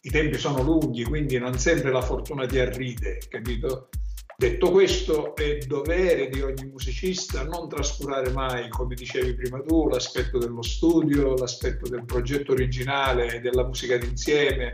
i 0.01 0.09
tempi 0.09 0.37
sono 0.37 0.61
lunghi, 0.61 1.03
quindi 1.03 1.37
non 1.39 1.57
sempre 1.57 1.91
la 1.91 2.01
fortuna 2.01 2.45
ti 2.45 2.59
arride, 2.59 3.19
capito? 3.27 3.89
Detto 4.39 4.71
questo, 4.71 5.35
è 5.35 5.57
dovere 5.57 6.29
di 6.29 6.39
ogni 6.39 6.63
musicista 6.71 7.43
non 7.43 7.67
trascurare 7.67 8.31
mai, 8.31 8.69
come 8.69 8.95
dicevi 8.95 9.33
prima 9.33 9.61
tu, 9.61 9.89
l'aspetto 9.89 10.37
dello 10.37 10.61
studio, 10.61 11.35
l'aspetto 11.35 11.89
del 11.89 12.05
progetto 12.05 12.53
originale, 12.53 13.41
della 13.41 13.65
musica 13.65 13.97
d'insieme. 13.97 14.71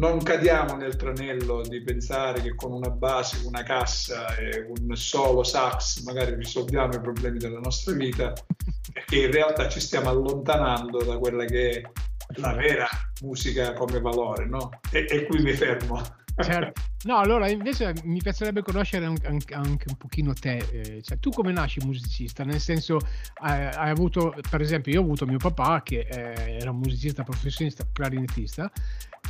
Non 0.00 0.20
cadiamo 0.20 0.74
nel 0.74 0.96
tranello 0.96 1.60
di 1.60 1.80
pensare 1.84 2.42
che 2.42 2.56
con 2.56 2.72
una 2.72 2.90
base, 2.90 3.46
una 3.46 3.62
cassa 3.62 4.34
e 4.34 4.66
un 4.66 4.96
solo 4.96 5.44
sax 5.44 6.02
magari 6.02 6.34
risolviamo 6.34 6.92
i 6.94 7.00
problemi 7.00 7.38
della 7.38 7.60
nostra 7.60 7.94
vita, 7.94 8.32
perché 8.92 9.20
in 9.20 9.30
realtà 9.30 9.68
ci 9.68 9.78
stiamo 9.78 10.08
allontanando 10.08 11.04
da 11.04 11.16
quella 11.16 11.44
che 11.44 11.70
è 11.70 11.82
la 12.40 12.54
vera 12.54 12.88
musica 13.22 13.72
come 13.72 14.00
valore, 14.00 14.46
no? 14.46 14.68
E, 14.90 15.06
e 15.08 15.26
qui 15.26 15.40
mi 15.42 15.52
fermo. 15.52 16.02
Certo. 16.36 16.80
No, 17.04 17.18
allora 17.18 17.48
invece 17.48 17.94
mi 18.04 18.20
piacerebbe 18.20 18.62
conoscere 18.62 19.06
anche, 19.06 19.54
anche 19.54 19.86
un 19.88 19.96
pochino 19.96 20.32
te, 20.34 20.56
eh, 20.56 21.02
cioè 21.02 21.18
tu 21.18 21.30
come 21.30 21.52
nasci 21.52 21.80
musicista? 21.84 22.44
Nel 22.44 22.60
senso, 22.60 22.98
hai, 23.40 23.66
hai, 23.66 23.90
avuto, 23.90 24.34
per 24.48 24.60
esempio, 24.60 24.92
io 24.92 25.00
ho 25.00 25.04
avuto 25.04 25.26
mio 25.26 25.38
papà 25.38 25.82
che 25.82 26.00
eh, 26.00 26.58
era 26.60 26.70
un 26.70 26.78
musicista 26.78 27.22
professionista, 27.22 27.86
clarinettista, 27.90 28.70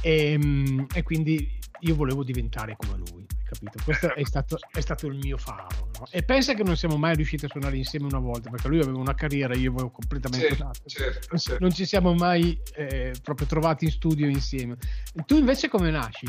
e, 0.00 0.33
ehm, 0.33 0.87
e, 0.92 1.02
quindi 1.02 1.59
io 1.80 1.95
volevo 1.95 2.25
diventare 2.25 2.76
come 2.76 2.99
lui, 2.99 3.25
capito? 3.45 3.78
Questo 3.85 4.14
è 4.14 4.25
stato, 4.25 4.59
è 4.73 4.80
stato 4.80 5.07
il 5.07 5.16
mio 5.16 5.37
faro. 5.37 5.90
No? 5.99 6.07
E 6.11 6.23
pensa 6.23 6.54
che 6.54 6.62
non 6.62 6.76
siamo 6.76 6.97
mai 6.97 7.14
riusciti 7.14 7.45
a 7.45 7.49
suonare 7.49 7.76
insieme 7.76 8.07
una 8.07 8.19
volta, 8.19 8.50
perché 8.50 8.69
lui 8.69 8.80
aveva 8.80 8.99
una 8.99 9.14
carriera, 9.14 9.54
io 9.54 9.71
avevo 9.71 9.90
completamente 9.90 10.57
certo, 10.57 10.88
certo, 10.88 11.38
certo. 11.38 11.59
Non 11.61 11.73
ci 11.73 11.85
siamo 11.87 12.14
mai 12.14 12.59
eh, 12.75 13.14
proprio 13.23 13.47
trovati 13.47 13.85
in 13.85 13.90
studio 13.90 14.26
insieme. 14.26 14.76
Tu 15.25 15.37
invece 15.37 15.69
come 15.69 15.90
nasci? 15.90 16.26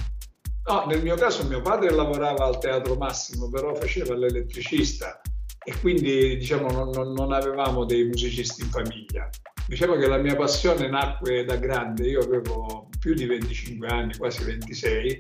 No, 0.64 0.86
nel 0.86 1.02
mio 1.02 1.16
caso 1.16 1.48
mio 1.48 1.62
padre 1.62 1.90
lavorava 1.90 2.46
al 2.46 2.60
Teatro 2.60 2.96
Massimo, 2.96 3.50
però 3.50 3.74
faceva 3.74 4.16
l'elettricista 4.16 5.20
e 5.64 5.74
quindi 5.80 6.38
diciamo 6.38 6.70
non, 6.70 7.14
non, 7.14 7.32
avevamo 7.32 7.86
dei 7.86 8.06
musicisti 8.06 8.62
in 8.62 8.70
famiglia. 8.70 9.30
Diciamo 9.68 9.96
che 9.96 10.08
la 10.08 10.18
mia 10.18 10.36
passione 10.36 10.88
nacque 10.88 11.46
da 11.46 11.56
grande, 11.56 12.08
io 12.08 12.22
avevo 12.22 12.90
più 13.00 13.14
di 13.14 13.26
25 13.26 13.88
anni, 13.88 14.18
quasi 14.18 14.44
26, 14.44 15.20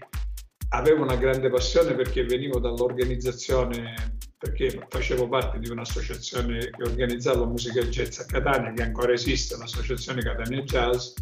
avevo 0.69 1.03
una 1.03 1.15
grande 1.15 1.49
passione 1.49 1.93
perché 1.95 2.23
venivo 2.23 2.59
dall'organizzazione, 2.59 4.17
perché 4.37 4.85
facevo 4.89 5.27
parte 5.27 5.59
di 5.59 5.69
un'associazione 5.69 6.59
che 6.59 6.83
organizzava 6.83 7.45
musica 7.45 7.81
jazz 7.81 8.19
a 8.19 8.25
Catania, 8.25 8.73
che 8.73 8.83
ancora 8.83 9.13
esiste, 9.13 9.57
l'associazione 9.57 10.21
Catania 10.21 10.61
Jazz, 10.61 11.13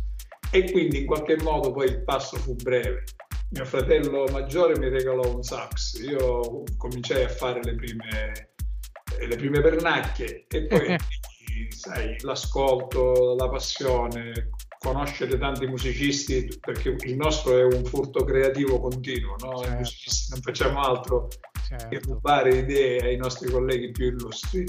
e 0.51 0.71
quindi 0.71 0.99
in 0.99 1.05
qualche 1.05 1.37
modo 1.41 1.71
poi 1.71 1.87
il 1.87 2.03
passo 2.03 2.37
fu 2.37 2.55
breve 2.55 3.03
mio 3.51 3.65
fratello 3.65 4.25
maggiore 4.31 4.77
mi 4.77 4.89
regalò 4.89 5.33
un 5.33 5.41
sax, 5.41 5.99
io 6.01 6.63
cominciai 6.77 7.23
a 7.23 7.29
fare 7.29 7.61
le 7.63 7.75
prime, 7.75 8.51
le 9.27 9.35
prime 9.35 9.61
pernacchie 9.61 10.45
e 10.47 10.67
poi 10.67 10.95
sai, 11.69 12.15
l'ascolto, 12.21 13.35
la 13.35 13.49
passione, 13.49 14.49
conoscere 14.77 15.37
tanti 15.37 15.67
musicisti, 15.67 16.47
perché 16.59 16.95
il 17.01 17.15
nostro 17.15 17.57
è 17.57 17.63
un 17.63 17.83
furto 17.85 18.23
creativo 18.23 18.79
continuo, 18.79 19.35
no? 19.39 19.57
certo. 19.57 19.91
non 20.29 20.41
facciamo 20.41 20.79
altro 20.81 21.27
certo. 21.67 21.87
che 21.89 21.99
rubare 21.99 22.57
idee 22.57 22.99
ai 22.99 23.17
nostri 23.17 23.49
colleghi 23.49 23.91
più 23.91 24.07
illustri. 24.07 24.65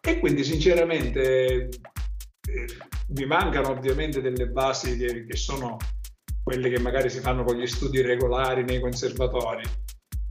E 0.00 0.18
quindi 0.18 0.44
sinceramente 0.44 1.68
eh, 1.70 2.66
mi 3.08 3.26
mancano 3.26 3.70
ovviamente 3.70 4.20
delle 4.20 4.48
basi 4.48 4.98
che, 4.98 5.26
che 5.26 5.36
sono 5.36 5.76
quelle 6.44 6.68
che 6.68 6.78
magari 6.78 7.08
si 7.10 7.20
fanno 7.20 7.42
con 7.42 7.56
gli 7.56 7.66
studi 7.66 8.02
regolari 8.02 8.62
nei 8.62 8.78
conservatori. 8.78 9.62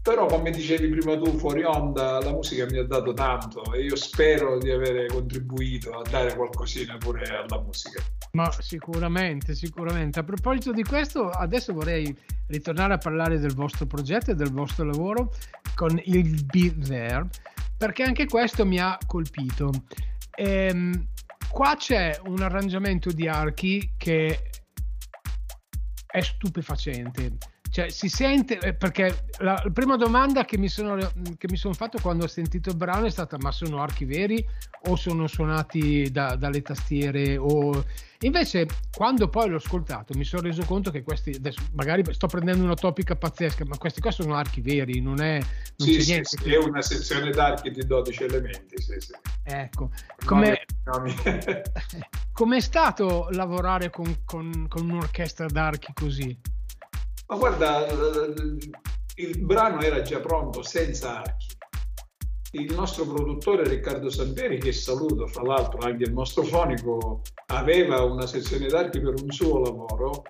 però 0.04 0.26
come 0.26 0.52
dicevi 0.52 0.90
prima 0.90 1.18
tu 1.18 1.38
fuori 1.38 1.64
onda 1.64 2.20
la 2.20 2.32
musica 2.32 2.66
mi 2.70 2.78
ha 2.78 2.84
dato 2.84 3.14
tanto 3.14 3.74
e 3.74 3.84
io 3.84 3.96
spero 3.96 4.60
di 4.60 4.70
avere 4.70 5.08
contribuito 5.08 5.92
a 5.92 6.02
dare 6.10 6.36
qualcosina 6.36 6.98
pure 6.98 7.24
alla 7.24 7.62
musica. 7.62 8.04
Ma 8.34 8.52
sicuramente 8.60 9.56
sicuramente. 9.56 10.20
A 10.20 10.24
proposito 10.24 10.72
di 10.72 10.84
questo 10.84 11.30
adesso 11.30 11.74
vorrei 11.74 12.16
ritornare 12.48 12.94
a 12.94 12.98
parlare 12.98 13.40
del 13.40 13.54
vostro 13.54 13.86
progetto 13.86 14.32
e 14.32 14.36
del 14.36 14.52
vostro 14.52 14.86
lavoro 14.86 15.34
con 15.74 16.00
il 16.04 16.46
Be 16.46 16.78
There 16.80 17.28
perché 17.78 18.04
anche 18.04 18.28
questo 18.28 18.66
mi 18.66 18.80
ha 18.80 18.98
colpito. 19.06 19.72
Ehm, 20.36 21.08
qua 21.50 21.76
c'è 21.78 22.20
un 22.26 22.42
arrangiamento 22.42 23.12
di 23.12 23.28
archi 23.28 23.94
che 23.98 24.52
è 26.14 26.22
stupefacente 26.22 27.38
cioè, 27.74 27.90
si 27.90 28.08
sente 28.08 28.60
eh, 28.60 28.76
perché 28.76 29.26
la, 29.40 29.60
la 29.64 29.72
prima 29.72 29.98
domanda 29.98 30.46
che 30.46 30.60
mi, 30.60 30.70
sono, 30.70 30.96
che 30.96 31.48
mi 31.50 31.58
sono 31.58 31.74
fatto 31.74 31.98
quando 32.00 32.26
ho 32.26 32.28
sentito 32.28 32.70
il 32.70 32.76
brano 32.76 33.08
è 33.08 33.10
stata: 33.10 33.36
ma 33.40 33.52
sono 33.52 33.82
archi 33.82 34.06
veri 34.06 34.46
o 34.90 34.96
sono 34.96 35.26
suonati 35.26 36.12
da, 36.12 36.36
dalle 36.36 36.62
tastiere? 36.62 37.36
O... 37.36 37.84
Invece, 38.20 38.68
quando 38.96 39.28
poi 39.28 39.50
l'ho 39.50 39.56
ascoltato, 39.56 40.14
mi 40.16 40.24
sono 40.24 40.44
reso 40.44 40.64
conto 40.66 40.92
che 40.92 41.02
questi 41.02 41.32
adesso 41.32 41.64
magari 41.72 42.04
sto 42.14 42.28
prendendo 42.28 42.64
una 42.64 42.76
topica 42.76 43.16
pazzesca, 43.16 43.66
ma 43.66 43.76
questi 43.80 44.02
qua 44.02 44.12
sono 44.12 44.36
archi 44.36 44.62
veri, 44.62 45.02
non 45.02 45.20
è. 45.20 45.40
Non 45.40 45.88
sì, 45.88 45.96
c'è 45.96 46.02
sì, 46.02 46.12
niente 46.12 46.30
sì, 46.30 46.38
che- 46.44 46.54
è 46.54 46.58
una 46.58 46.82
sezione 46.84 47.32
d'archi 47.32 47.72
di 47.72 47.88
12 47.88 48.24
elementi. 48.24 48.80
Sì, 48.80 49.00
sì. 49.00 49.14
Ecco, 49.46 49.90
come 50.26 50.64
com'è 52.32 52.60
stato 52.60 53.30
lavorare 53.32 53.90
con, 53.90 54.20
con, 54.26 54.68
con 54.70 54.88
un'orchestra 54.88 55.48
d'archi 55.48 55.92
così? 55.92 56.38
Ma 57.28 57.38
guarda, 57.38 57.86
il 59.16 59.40
brano 59.40 59.82
era 59.82 60.02
già 60.02 60.20
pronto 60.20 60.62
senza 60.62 61.20
archi. 61.20 61.48
Il 62.52 62.74
nostro 62.76 63.06
produttore 63.06 63.68
Riccardo 63.68 64.10
Sampieri, 64.10 64.60
che 64.60 64.72
saluto 64.72 65.26
fra 65.26 65.42
l'altro 65.42 65.80
anche 65.80 66.04
il 66.04 66.14
nostro 66.14 66.44
fonico, 66.44 67.22
aveva 67.48 68.04
una 68.04 68.28
sezione 68.28 68.68
d'archi 68.68 69.00
per 69.02 69.16
un 69.22 69.32
suo 69.32 69.60
lavoro. 69.60 70.24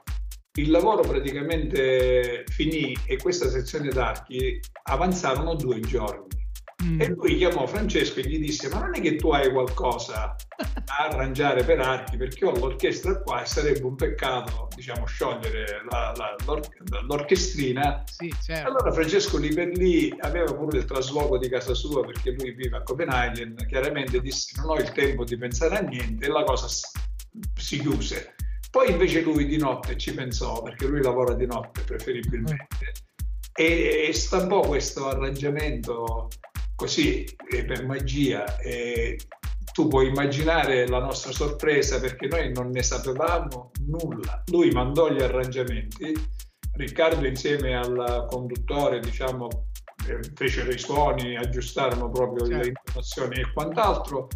Il 0.56 0.70
lavoro 0.70 1.02
praticamente 1.02 2.46
finì 2.48 2.96
e 3.08 3.18
questa 3.18 3.50
sezione 3.50 3.90
d'archi 3.90 4.60
avanzarono 4.84 5.56
due 5.56 5.80
giorni. 5.82 6.33
Mm. 6.84 7.02
E 7.02 7.08
lui 7.10 7.38
chiamò 7.38 7.66
Francesco 7.66 8.20
e 8.20 8.28
gli 8.28 8.40
disse: 8.40 8.68
Ma 8.70 8.80
non 8.80 8.96
è 8.96 9.02
che 9.02 9.16
tu 9.16 9.32
hai 9.32 9.52
qualcosa 9.52 10.36
da 10.58 10.98
arrangiare 11.10 11.64
per 11.64 11.80
archi? 11.80 12.18
Perché 12.18 12.46
ho 12.46 12.52
l'orchestra 12.52 13.22
qua 13.22 13.42
e 13.44 13.46
sarebbe 13.46 13.84
un 13.86 13.96
peccato, 13.96 14.68
diciamo, 14.76 15.06
sciogliere 15.06 15.84
la- 15.90 16.14
la- 16.16 16.36
l'or- 16.46 16.68
l'orchestrina. 17.08 18.04
Sì, 18.06 18.34
certo. 18.42 18.68
Allora 18.68 18.92
Francesco 18.92 19.38
lì 19.38 19.54
per 19.54 19.70
lì 19.70 20.14
aveva 20.20 20.54
pure 20.54 20.80
il 20.80 20.86
trasloco 20.86 21.38
di 21.38 21.48
casa 21.50 21.74
sua 21.74 22.06
perché 22.06 22.32
lui 22.32 22.52
vive 22.52 22.78
a 22.78 22.84
Copenaghen. 22.84 23.56
Chiaramente 23.68 24.20
disse: 24.20 24.60
Non 24.62 24.72
ho 24.72 24.76
il 24.82 24.92
tempo 24.92 25.24
di 25.24 25.38
pensare 25.38 25.78
a 25.78 25.82
niente, 25.82 26.26
e 26.26 26.30
la 26.30 26.44
cosa 26.44 26.68
si 26.68 27.80
chiuse. 27.80 28.36
Poi 28.70 28.90
invece 28.90 29.22
lui 29.22 29.46
di 29.46 29.58
notte 29.58 29.98
ci 29.98 30.14
pensò 30.16 30.62
perché 30.64 30.88
lui 30.88 31.02
lavora 31.02 31.36
di 31.36 31.46
notte 31.46 31.82
preferibilmente 31.82 32.92
e, 33.54 34.08
e 34.08 34.14
stampò 34.14 34.62
questo 34.62 35.08
arrangiamento 35.10 36.28
così 36.76 37.26
eh, 37.52 37.66
per 37.66 37.86
magia. 37.86 38.58
E 38.60 39.18
tu 39.74 39.88
puoi 39.88 40.08
immaginare 40.08 40.88
la 40.88 41.00
nostra 41.00 41.32
sorpresa 41.32 42.00
perché 42.00 42.28
noi 42.28 42.52
non 42.54 42.70
ne 42.70 42.84
sapevamo 42.84 43.72
nulla. 43.88 44.44
Lui 44.52 44.70
mandò 44.70 45.10
gli 45.10 45.22
arrangiamenti, 45.22 46.14
Riccardo 46.76 47.28
insieme 47.28 47.76
al 47.76 48.26
conduttore, 48.30 49.00
diciamo, 49.00 49.48
eh, 50.08 50.20
fecero 50.34 50.72
i 50.72 50.80
suoni, 50.80 51.36
aggiustarono 51.36 52.10
proprio 52.10 52.46
le 52.46 52.64
Certo. 52.64 52.68
intonazioni 52.68 53.40
e 53.42 53.52
quant'altro. 53.54 54.28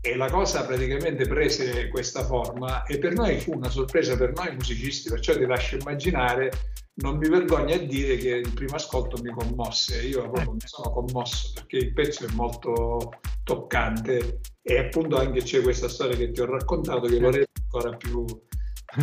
E 0.00 0.16
la 0.16 0.30
cosa 0.30 0.64
praticamente 0.66 1.26
prese 1.26 1.88
questa 1.88 2.24
forma 2.24 2.84
e 2.84 2.98
per 2.98 3.14
noi 3.14 3.40
fu 3.40 3.54
una 3.54 3.70
sorpresa 3.70 4.16
per 4.16 4.32
noi 4.34 4.52
musicisti, 4.52 5.08
perciò 5.08 5.34
ti 5.34 5.46
lascio 5.46 5.76
immaginare 5.76 6.50
non 6.96 7.16
mi 7.16 7.28
vergogno 7.28 7.74
a 7.74 7.78
dire 7.78 8.16
che 8.16 8.28
il 8.28 8.52
primo 8.52 8.76
ascolto 8.76 9.20
mi 9.22 9.32
commosse, 9.32 10.06
io 10.06 10.30
proprio 10.30 10.52
mi 10.52 10.60
sono 10.64 10.90
commosso 10.90 11.52
perché 11.54 11.78
il 11.78 11.92
pezzo 11.92 12.24
è 12.24 12.30
molto 12.32 13.10
toccante 13.42 14.40
e 14.62 14.78
appunto 14.78 15.16
anche 15.16 15.42
c'è 15.42 15.60
questa 15.60 15.88
storia 15.88 16.16
che 16.16 16.30
ti 16.30 16.40
ho 16.40 16.46
raccontato 16.46 17.06
che 17.08 17.18
lo 17.18 17.30
rende 17.30 17.50
ancora 17.62 17.96
più 17.96 18.24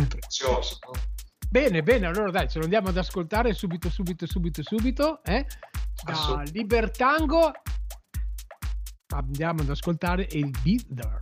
prezioso. 0.08 0.78
no? 0.86 0.92
Bene, 1.50 1.82
bene, 1.82 2.06
allora 2.06 2.30
dai, 2.30 2.48
ce 2.48 2.58
lo 2.58 2.64
andiamo 2.64 2.88
ad 2.88 2.96
ascoltare 2.96 3.52
subito, 3.52 3.90
subito, 3.90 4.26
subito, 4.26 4.62
subito. 4.62 5.22
Eh? 5.22 5.44
Da. 6.02 6.42
Libertango 6.50 7.52
andiamo 9.14 9.60
ad 9.60 9.68
ascoltare 9.68 10.26
il 10.30 10.50
Be 10.62 10.80
There. 10.94 11.20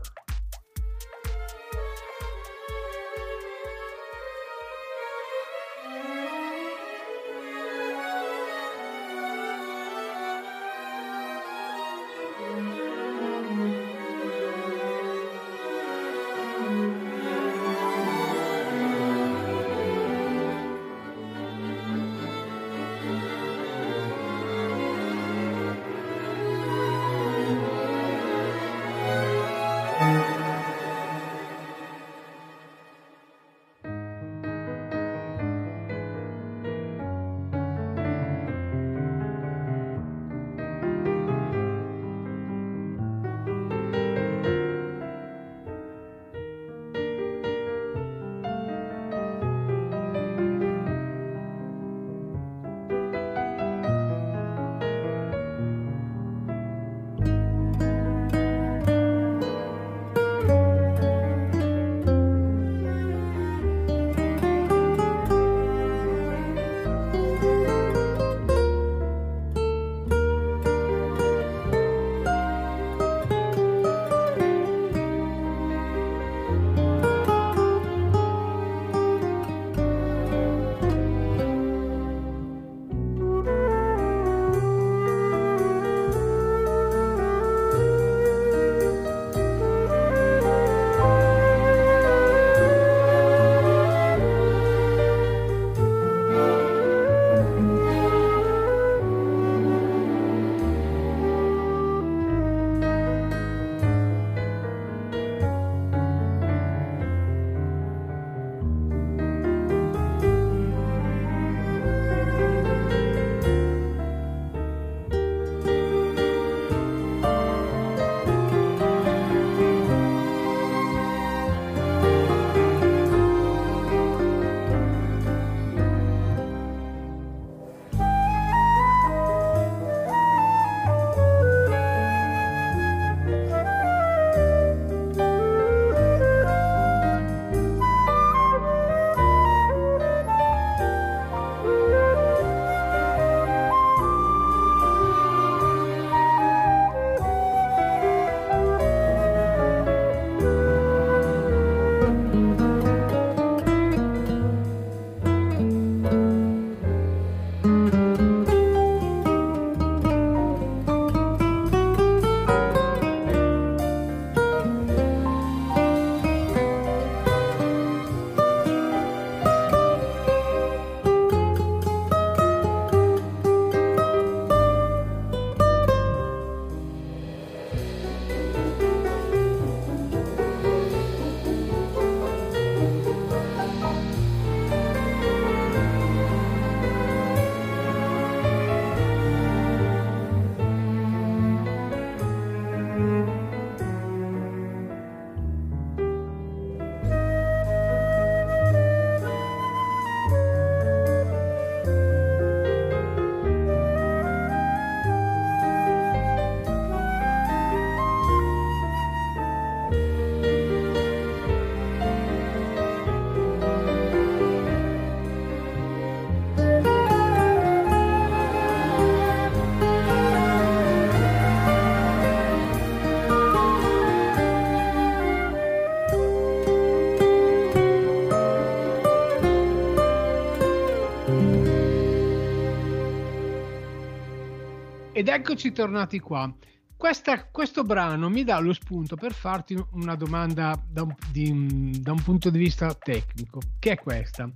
Ed 235.21 235.29
eccoci 235.29 235.71
tornati 235.71 236.19
qua. 236.19 236.51
Questa, 236.97 237.45
questo 237.51 237.83
brano 237.83 238.31
mi 238.31 238.43
dà 238.43 238.59
lo 238.59 238.73
spunto 238.73 239.17
per 239.17 239.35
farti 239.35 239.79
una 239.93 240.15
domanda 240.15 240.83
da 240.89 241.03
un, 241.03 241.15
di, 241.31 242.01
da 242.01 242.13
un 242.13 242.23
punto 242.23 242.49
di 242.49 242.57
vista 242.57 242.95
tecnico, 242.95 243.61
che 243.79 243.93
è 243.93 243.97
questa. 243.99 244.51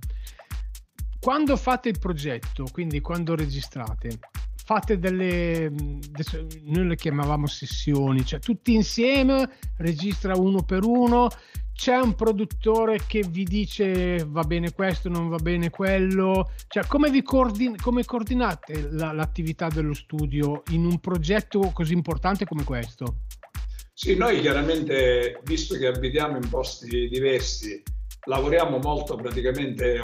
Quando 1.19 1.55
fate 1.55 1.89
il 1.89 1.99
progetto, 1.99 2.65
quindi 2.71 2.99
quando 2.99 3.35
registrate, 3.35 4.17
fate 4.55 4.97
delle 4.97 5.69
noi 5.69 6.87
le 6.87 6.95
chiamavamo 6.95 7.45
sessioni 7.45 8.25
cioè 8.25 8.39
tutti 8.39 8.73
insieme 8.73 9.47
registra 9.77 10.35
uno 10.35 10.63
per 10.63 10.83
uno 10.83 11.29
c'è 11.75 11.97
un 11.97 12.15
produttore 12.15 13.01
che 13.05 13.23
vi 13.27 13.43
dice 13.43 14.25
va 14.25 14.43
bene 14.43 14.71
questo 14.71 15.09
non 15.09 15.27
va 15.27 15.35
bene 15.37 15.69
quello 15.69 16.51
cioè 16.67 16.85
come 16.87 17.09
vi 17.09 17.21
coordin- 17.21 17.75
come 17.75 18.05
coordinate 18.05 18.87
la, 18.91 19.11
l'attività 19.11 19.67
dello 19.67 19.93
studio 19.93 20.63
in 20.69 20.85
un 20.85 20.99
progetto 20.99 21.59
così 21.73 21.93
importante 21.93 22.45
come 22.45 22.63
questo 22.63 23.23
sì 23.93 24.15
noi 24.15 24.39
chiaramente 24.39 25.41
visto 25.43 25.77
che 25.77 25.87
abitiamo 25.87 26.37
in 26.37 26.47
posti 26.47 27.09
diversi 27.09 27.83
lavoriamo 28.27 28.77
molto 28.77 29.15
praticamente 29.15 29.99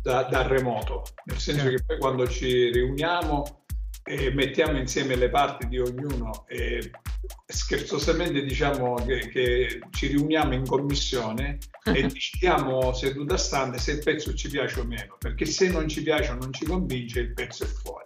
da, 0.00 0.22
da 0.22 0.46
remoto 0.46 1.02
nel 1.24 1.38
senso 1.38 1.62
certo. 1.62 1.76
che 1.76 1.84
poi 1.84 1.98
quando 1.98 2.28
ci 2.28 2.70
riuniamo 2.70 3.64
e 4.08 4.30
mettiamo 4.30 4.78
insieme 4.78 5.16
le 5.16 5.28
parti 5.28 5.66
di 5.66 5.80
ognuno 5.80 6.46
e 6.46 6.92
scherzosamente 7.44 8.44
diciamo 8.44 8.94
che, 9.04 9.28
che 9.28 9.80
ci 9.90 10.06
riuniamo 10.06 10.54
in 10.54 10.64
commissione 10.64 11.58
e 11.82 12.02
decidiamo 12.02 12.92
seduta 12.92 13.36
stante 13.36 13.78
se 13.78 13.92
il 13.92 14.04
pezzo 14.04 14.32
ci 14.32 14.48
piace 14.48 14.78
o 14.78 14.84
meno, 14.84 15.16
perché 15.18 15.44
se 15.44 15.68
non 15.70 15.88
ci 15.88 16.04
piace 16.04 16.30
o 16.30 16.34
non 16.34 16.52
ci 16.52 16.64
convince 16.64 17.18
il 17.18 17.32
pezzo 17.32 17.64
è 17.64 17.66
fuori. 17.66 18.04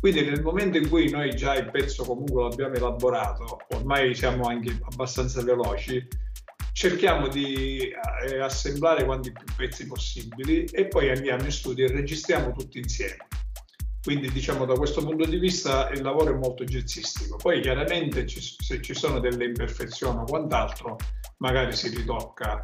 Quindi 0.00 0.22
nel 0.24 0.42
momento 0.42 0.78
in 0.78 0.88
cui 0.88 1.10
noi 1.10 1.36
già 1.36 1.54
il 1.54 1.70
pezzo 1.70 2.04
comunque 2.04 2.44
l'abbiamo 2.44 2.74
elaborato, 2.74 3.58
ormai 3.74 4.14
siamo 4.14 4.46
anche 4.46 4.78
abbastanza 4.90 5.42
veloci, 5.42 6.06
cerchiamo 6.72 7.28
di 7.28 7.90
eh, 8.26 8.38
assemblare 8.38 9.04
quanti 9.04 9.32
più 9.32 9.44
pezzi 9.54 9.86
possibili 9.86 10.64
e 10.64 10.86
poi 10.86 11.10
andiamo 11.10 11.44
in 11.44 11.52
studio 11.52 11.84
e 11.84 11.92
registriamo 11.92 12.52
tutti 12.52 12.78
insieme 12.78 13.26
quindi 14.06 14.30
diciamo 14.30 14.64
da 14.64 14.74
questo 14.74 15.04
punto 15.04 15.24
di 15.24 15.36
vista 15.36 15.90
il 15.90 16.00
lavoro 16.00 16.32
è 16.32 16.38
molto 16.38 16.62
jazzistico. 16.62 17.34
Poi 17.34 17.60
chiaramente 17.60 18.24
ci, 18.24 18.40
se 18.40 18.80
ci 18.80 18.94
sono 18.94 19.18
delle 19.18 19.46
imperfezioni 19.46 20.18
o 20.18 20.24
quant'altro, 20.24 20.96
magari 21.38 21.74
si 21.74 21.88
ritocca 21.88 22.62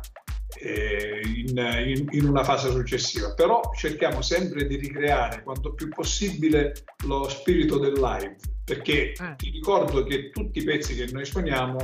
eh, 0.61 1.21
in, 1.25 1.57
in, 1.57 2.07
in, 2.13 2.29
una 2.29 2.45
fase 2.45 2.71
successiva. 2.71 3.35
Però 3.35 3.61
cerchiamo 3.75 4.23
sempre 4.23 4.69
di 4.69 4.77
ricreare 4.77 5.43
quanto 5.43 5.75
più 5.75 5.89
possibile 5.89 6.75
lo 7.07 7.29
spirito 7.29 7.77
del 7.81 7.95
live, 7.95 8.37
perché 8.65 9.11
eh. 9.11 9.35
ti 9.37 9.51
ricordo 9.51 10.05
che 10.05 10.31
tutti 10.31 10.61
i 10.61 10.65
pezzi 10.65 10.95
che 10.95 11.11
noi 11.11 11.25
suoniamo 11.25 11.77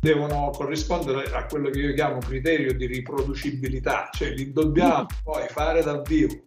devono 0.00 0.48
corrispondere 0.56 1.24
a 1.32 1.44
quello 1.44 1.68
che 1.68 1.80
io 1.80 1.92
chiamo 1.92 2.16
criterio 2.16 2.72
di 2.72 2.86
riproducibilità, 2.86 4.08
cioè 4.14 4.30
li 4.30 4.52
dobbiamo 4.52 5.02
mm. 5.02 5.22
poi 5.22 5.46
fare 5.48 5.82
dal 5.82 6.00
vivo 6.00 6.46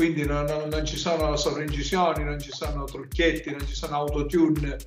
quindi 0.00 0.24
non, 0.24 0.46
non, 0.46 0.68
non, 0.70 0.86
ci 0.86 0.96
sono 0.96 1.36
sovraincisioni, 1.36 2.24
non 2.24 2.40
ci 2.40 2.50
sono 2.52 2.84
trucchetti, 2.84 3.50
non 3.50 3.66
ci 3.66 3.74
sono 3.74 3.96
autotune. 3.96 4.78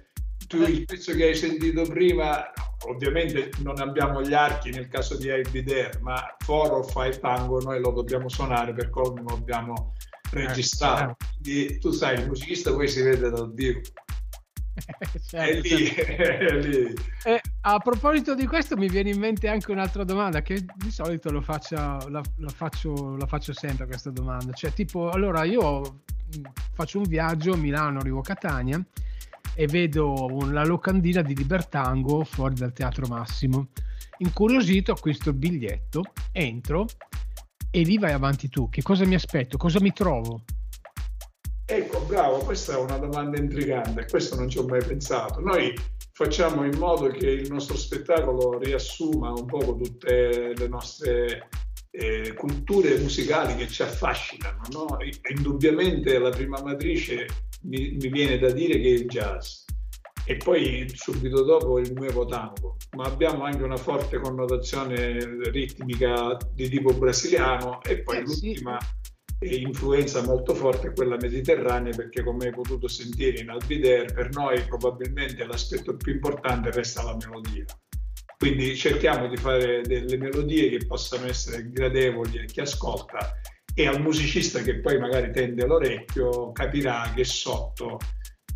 Tu 0.47 0.63
il 0.63 0.85
pezzo 0.85 1.13
che 1.13 1.25
hai 1.25 1.35
sentito 1.35 1.83
prima, 1.83 2.51
ovviamente 2.87 3.51
non 3.59 3.79
abbiamo 3.79 4.23
gli 4.23 4.33
archi 4.33 4.71
nel 4.71 4.87
caso 4.87 5.15
di 5.15 5.27
Be 5.51 5.63
There, 5.63 5.99
ma 6.01 6.35
4 6.43 6.77
o 6.77 6.83
5 6.83 7.19
tango 7.19 7.61
noi 7.61 7.79
lo 7.79 7.91
dobbiamo 7.91 8.27
suonare 8.27 8.73
per 8.73 8.89
come 8.89 9.21
lo 9.21 9.35
abbiamo 9.35 9.93
registrato. 10.31 11.11
Eh, 11.11 11.25
Quindi 11.39 11.77
tu 11.77 11.91
sai, 11.91 12.17
il 12.19 12.25
musicista 12.25 12.73
poi 12.73 12.87
si 12.87 13.03
vede 13.03 13.29
dal 13.29 13.53
vivo. 13.53 13.81
certo, 15.27 15.35
è 15.37 15.61
lì, 15.61 15.87
è 15.93 16.53
lì. 16.59 16.93
Eh, 17.23 17.41
a 17.61 17.77
proposito 17.79 18.33
di 18.35 18.45
questo 18.45 18.75
mi 18.75 18.89
viene 18.89 19.11
in 19.11 19.19
mente 19.19 19.47
anche 19.47 19.71
un'altra 19.71 20.03
domanda 20.03 20.41
che 20.41 20.65
di 20.75 20.91
solito 20.91 21.31
lo 21.31 21.41
faccia, 21.41 21.97
la, 22.09 22.21
la, 22.37 22.49
faccio, 22.49 23.15
la 23.15 23.25
faccio 23.25 23.53
sempre 23.53 23.85
questa 23.85 24.09
domanda. 24.09 24.51
Cioè 24.53 24.73
tipo, 24.73 25.09
allora 25.09 25.43
io 25.43 25.81
mm, 25.81 26.43
faccio 26.73 26.97
un 26.97 27.05
viaggio 27.05 27.53
a 27.53 27.57
Milano, 27.57 27.99
arrivo 27.99 28.19
a 28.19 28.23
Catania 28.23 28.83
e 29.55 29.67
vedo 29.67 30.47
la 30.49 30.65
locandina 30.65 31.21
di 31.21 31.35
Libertango 31.35 32.23
fuori 32.23 32.55
dal 32.55 32.73
Teatro 32.73 33.07
Massimo. 33.07 33.67
Incuriosito 34.17 34.91
acquisto 34.91 35.29
il 35.29 35.35
biglietto, 35.35 36.03
entro 36.31 36.85
e 37.69 37.81
lì 37.81 37.97
vai 37.97 38.11
avanti 38.11 38.49
tu. 38.49 38.69
Che 38.69 38.81
cosa 38.81 39.05
mi 39.05 39.15
aspetto? 39.15 39.57
Cosa 39.57 39.79
mi 39.81 39.91
trovo? 39.91 40.43
Ecco, 41.75 42.01
bravo, 42.01 42.37
questa 42.37 42.73
è 42.73 42.75
una 42.75 42.99
domanda 42.99 43.39
intrigante, 43.39 44.05
questo 44.07 44.35
non 44.35 44.47
ci 44.47 44.59
ho 44.59 44.63
mai 44.63 44.83
pensato. 44.85 45.39
Noi 45.39 45.73
facciamo 46.11 46.63
in 46.65 46.77
modo 46.77 47.07
che 47.07 47.27
il 47.27 47.51
nostro 47.51 47.75
spettacolo 47.75 48.59
riassuma 48.59 49.31
un 49.31 49.47
po' 49.47 49.75
tutte 49.81 50.53
le 50.55 50.67
nostre 50.67 51.49
eh, 51.89 52.31
culture 52.35 52.99
musicali 52.99 53.55
che 53.55 53.67
ci 53.67 53.81
affascinano. 53.81 54.61
No? 54.69 54.97
Indubbiamente 55.35 56.19
la 56.19 56.29
prima 56.29 56.61
matrice 56.61 57.25
mi, 57.63 57.97
mi, 57.99 58.07
viene 58.09 58.37
da 58.37 58.51
dire 58.51 58.79
che 58.79 58.89
è 58.89 58.91
il 58.91 59.07
jazz 59.07 59.63
e 60.25 60.37
poi 60.37 60.85
subito 60.93 61.41
dopo 61.41 61.79
il 61.79 61.91
nuovo 61.91 62.25
tango, 62.25 62.77
ma 62.91 63.05
abbiamo 63.05 63.45
anche 63.45 63.63
una 63.63 63.77
forte 63.77 64.19
connotazione 64.19 65.17
ritmica 65.49 66.37
di 66.53 66.69
tipo 66.69 66.93
brasiliano 66.93 67.81
e 67.81 68.03
poi 68.03 68.17
eh, 68.17 68.21
l'ultima... 68.21 68.77
Sì 68.79 69.01
influenza 69.45 70.23
molto 70.23 70.53
forte 70.53 70.93
quella 70.93 71.17
mediterranea 71.19 71.95
perché 71.95 72.23
come 72.23 72.45
hai 72.45 72.51
potuto 72.51 72.87
sentire 72.87 73.41
in 73.41 73.49
Albider 73.49 74.13
per 74.13 74.29
noi 74.31 74.61
probabilmente 74.63 75.45
l'aspetto 75.45 75.95
più 75.95 76.13
importante 76.13 76.71
resta 76.71 77.03
la 77.03 77.15
melodia. 77.15 77.65
Quindi 78.37 78.75
cerchiamo 78.75 79.27
di 79.27 79.37
fare 79.37 79.81
delle 79.81 80.17
melodie 80.17 80.69
che 80.69 80.85
possano 80.85 81.27
essere 81.27 81.69
gradevoli 81.71 82.39
a 82.39 82.45
chi 82.45 82.59
ascolta 82.59 83.39
e 83.73 83.87
al 83.87 84.01
musicista 84.01 84.61
che 84.61 84.79
poi 84.79 84.99
magari 84.99 85.31
tende 85.31 85.65
l'orecchio 85.65 86.51
capirà 86.51 87.11
che 87.15 87.23
sotto 87.23 87.99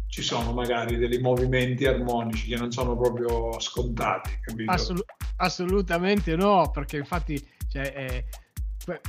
ci 0.07 0.21
sono 0.21 0.53
magari 0.53 0.97
dei 0.97 1.19
movimenti 1.19 1.85
armonici 1.85 2.49
che 2.49 2.55
non 2.55 2.71
sono 2.71 2.97
proprio 2.97 3.59
scontati 3.59 4.31
Assolut- 4.65 5.05
assolutamente 5.37 6.35
no 6.35 6.69
perché 6.71 6.97
infatti 6.97 7.43
cioè, 7.69 7.93
eh 7.95 8.25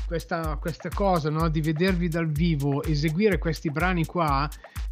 questa, 0.06 0.56
questa 0.56 0.88
cosa 0.88 1.30
no? 1.30 1.48
di 1.48 1.60
vedervi 1.60 2.08
dal 2.08 2.28
vivo, 2.28 2.82
eseguire 2.82 3.38
questi 3.38 3.70
brani 3.70 4.04
qua, 4.04 4.48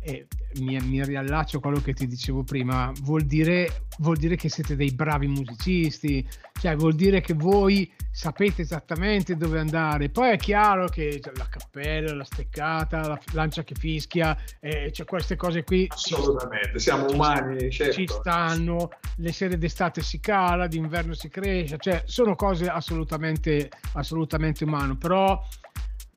e 0.06 0.28
mi, 0.60 0.78
mi 0.82 1.04
riallaccio 1.04 1.56
a 1.56 1.60
quello 1.60 1.80
che 1.80 1.92
ti 1.92 2.06
dicevo 2.06 2.44
prima, 2.44 2.92
vuol 3.02 3.22
dire, 3.22 3.86
vuol 3.98 4.16
dire 4.16 4.36
che 4.36 4.48
siete 4.48 4.76
dei 4.76 4.92
bravi 4.92 5.26
musicisti, 5.26 6.24
cioè 6.60 6.76
vuol 6.76 6.94
dire 6.94 7.20
che 7.20 7.34
voi 7.34 7.92
sapete 8.12 8.62
esattamente 8.62 9.36
dove 9.36 9.58
andare. 9.58 10.08
Poi 10.08 10.30
è 10.30 10.36
chiaro 10.36 10.86
che 10.86 11.20
la 11.34 11.48
cappella, 11.48 12.14
la 12.14 12.22
steccata, 12.22 13.08
la 13.08 13.20
lancia 13.32 13.64
che 13.64 13.74
fischia, 13.74 14.38
eh, 14.60 14.92
cioè 14.92 15.06
queste 15.06 15.34
cose 15.34 15.64
qui. 15.64 15.88
Assolutamente, 15.90 16.78
siamo 16.78 17.06
umani, 17.08 17.68
certo. 17.72 17.94
Ci 17.94 18.06
stanno, 18.06 18.90
le 19.16 19.32
serie 19.32 19.58
d'estate 19.58 20.02
si 20.02 20.20
cala, 20.20 20.68
d'inverno 20.68 21.14
si 21.14 21.28
cresce, 21.28 21.78
cioè 21.80 22.02
sono 22.06 22.36
cose 22.36 22.68
assolutamente, 22.68 23.70
assolutamente 23.94 24.62
umane, 24.62 24.96
però 24.96 25.42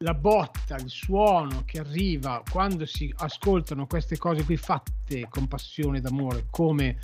la 0.01 0.13
botta, 0.13 0.77
il 0.77 0.89
suono 0.89 1.63
che 1.65 1.79
arriva 1.79 2.41
quando 2.49 2.85
si 2.85 3.13
ascoltano 3.17 3.85
queste 3.85 4.17
cose 4.17 4.45
qui 4.45 4.55
fatte 4.55 5.27
con 5.29 5.49
passione 5.49 5.97
ed 5.97 6.05
amore, 6.05 6.45
come 6.49 6.97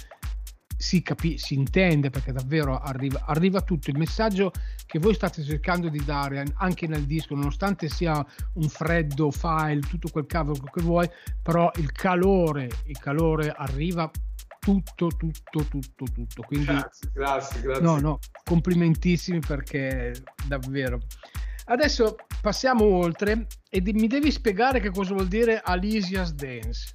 si, 0.78 1.02
capi- 1.02 1.38
si 1.38 1.56
intende, 1.56 2.10
perché 2.10 2.32
davvero 2.32 2.80
arriva, 2.80 3.24
arriva 3.26 3.62
tutto 3.62 3.90
il 3.90 3.98
messaggio 3.98 4.52
che 4.86 5.00
voi 5.00 5.14
state 5.14 5.44
cercando 5.44 5.90
di 5.90 6.06
dare 6.06 6.46
anche 6.56 6.88
nel 6.88 7.04
disco, 7.06 7.36
nonostante 7.36 7.90
sia 7.90 8.26
un 8.54 8.70
freddo 8.70 9.30
file, 9.30 9.82
tutto 9.82 10.10
quel 10.10 10.26
cavolo 10.26 10.62
che 10.62 10.82
vuoi, 10.82 11.10
però 11.42 11.70
il 11.76 11.92
calore, 11.92 12.70
il 12.86 12.98
calore 12.98 13.50
arriva 13.50 14.10
tutto, 14.58 15.08
tutto, 15.08 15.66
tutto, 15.66 16.06
tutto. 16.06 16.42
Quindi, 16.44 16.68
grazie, 16.68 17.12
grazie, 17.14 17.62
grazie. 17.62 17.84
No, 17.84 18.00
no, 18.00 18.20
complimentissimi 18.46 19.40
perché 19.40 20.14
davvero. 20.48 21.02
Adesso 21.66 22.16
passiamo 22.42 22.86
oltre 22.86 23.48
e 23.70 23.82
mi 23.82 24.08
devi 24.08 24.32
spiegare 24.32 24.80
che 24.80 24.92
cosa 24.92 25.14
vuol 25.14 25.28
dire 25.28 25.62
Alicia's 25.64 26.34
Dance. 26.34 26.94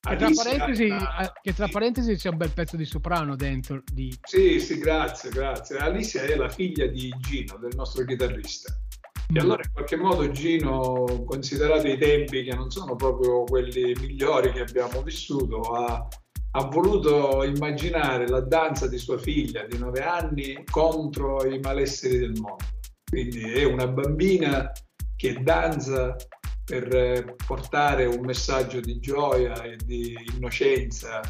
Che 0.00 0.16
tra, 0.16 0.30
parentesi, 0.34 0.88
ah, 0.88 1.30
che 1.42 1.52
tra, 1.52 1.68
parentesi, 1.68 2.14
c'è 2.16 2.30
un 2.30 2.38
bel 2.38 2.52
pezzo 2.52 2.76
di 2.76 2.86
soprano 2.86 3.36
dentro. 3.36 3.82
Di... 3.92 4.16
Sì, 4.22 4.58
sì, 4.58 4.78
grazie, 4.78 5.28
grazie. 5.28 5.76
Alicia 5.76 6.22
è 6.22 6.34
la 6.36 6.48
figlia 6.48 6.86
di 6.86 7.14
Gino, 7.18 7.58
del 7.58 7.72
nostro 7.76 8.04
chitarrista. 8.06 8.74
E 9.28 9.34
mm. 9.34 9.36
allora 9.36 9.62
in 9.62 9.72
qualche 9.74 9.96
modo 9.96 10.30
Gino, 10.30 11.22
considerato 11.26 11.86
i 11.86 11.98
tempi 11.98 12.44
che 12.44 12.54
non 12.54 12.70
sono 12.70 12.96
proprio 12.96 13.44
quelli 13.44 13.94
migliori 14.00 14.52
che 14.52 14.60
abbiamo 14.60 15.02
vissuto, 15.02 15.60
ha, 15.60 16.08
ha 16.52 16.64
voluto 16.64 17.44
immaginare 17.44 18.26
la 18.26 18.40
danza 18.40 18.88
di 18.88 18.96
sua 18.96 19.18
figlia 19.18 19.66
di 19.66 19.76
nove 19.76 20.02
anni 20.02 20.64
contro 20.64 21.44
i 21.44 21.58
malesseri 21.58 22.20
del 22.20 22.40
mondo. 22.40 22.69
Quindi 23.10 23.40
è 23.40 23.64
una 23.64 23.88
bambina 23.88 24.72
che 25.16 25.42
danza 25.42 26.16
per 26.64 26.94
eh, 26.94 27.34
portare 27.44 28.06
un 28.06 28.24
messaggio 28.24 28.78
di 28.78 29.00
gioia 29.00 29.60
e 29.64 29.76
di 29.84 30.16
innocenza 30.34 31.20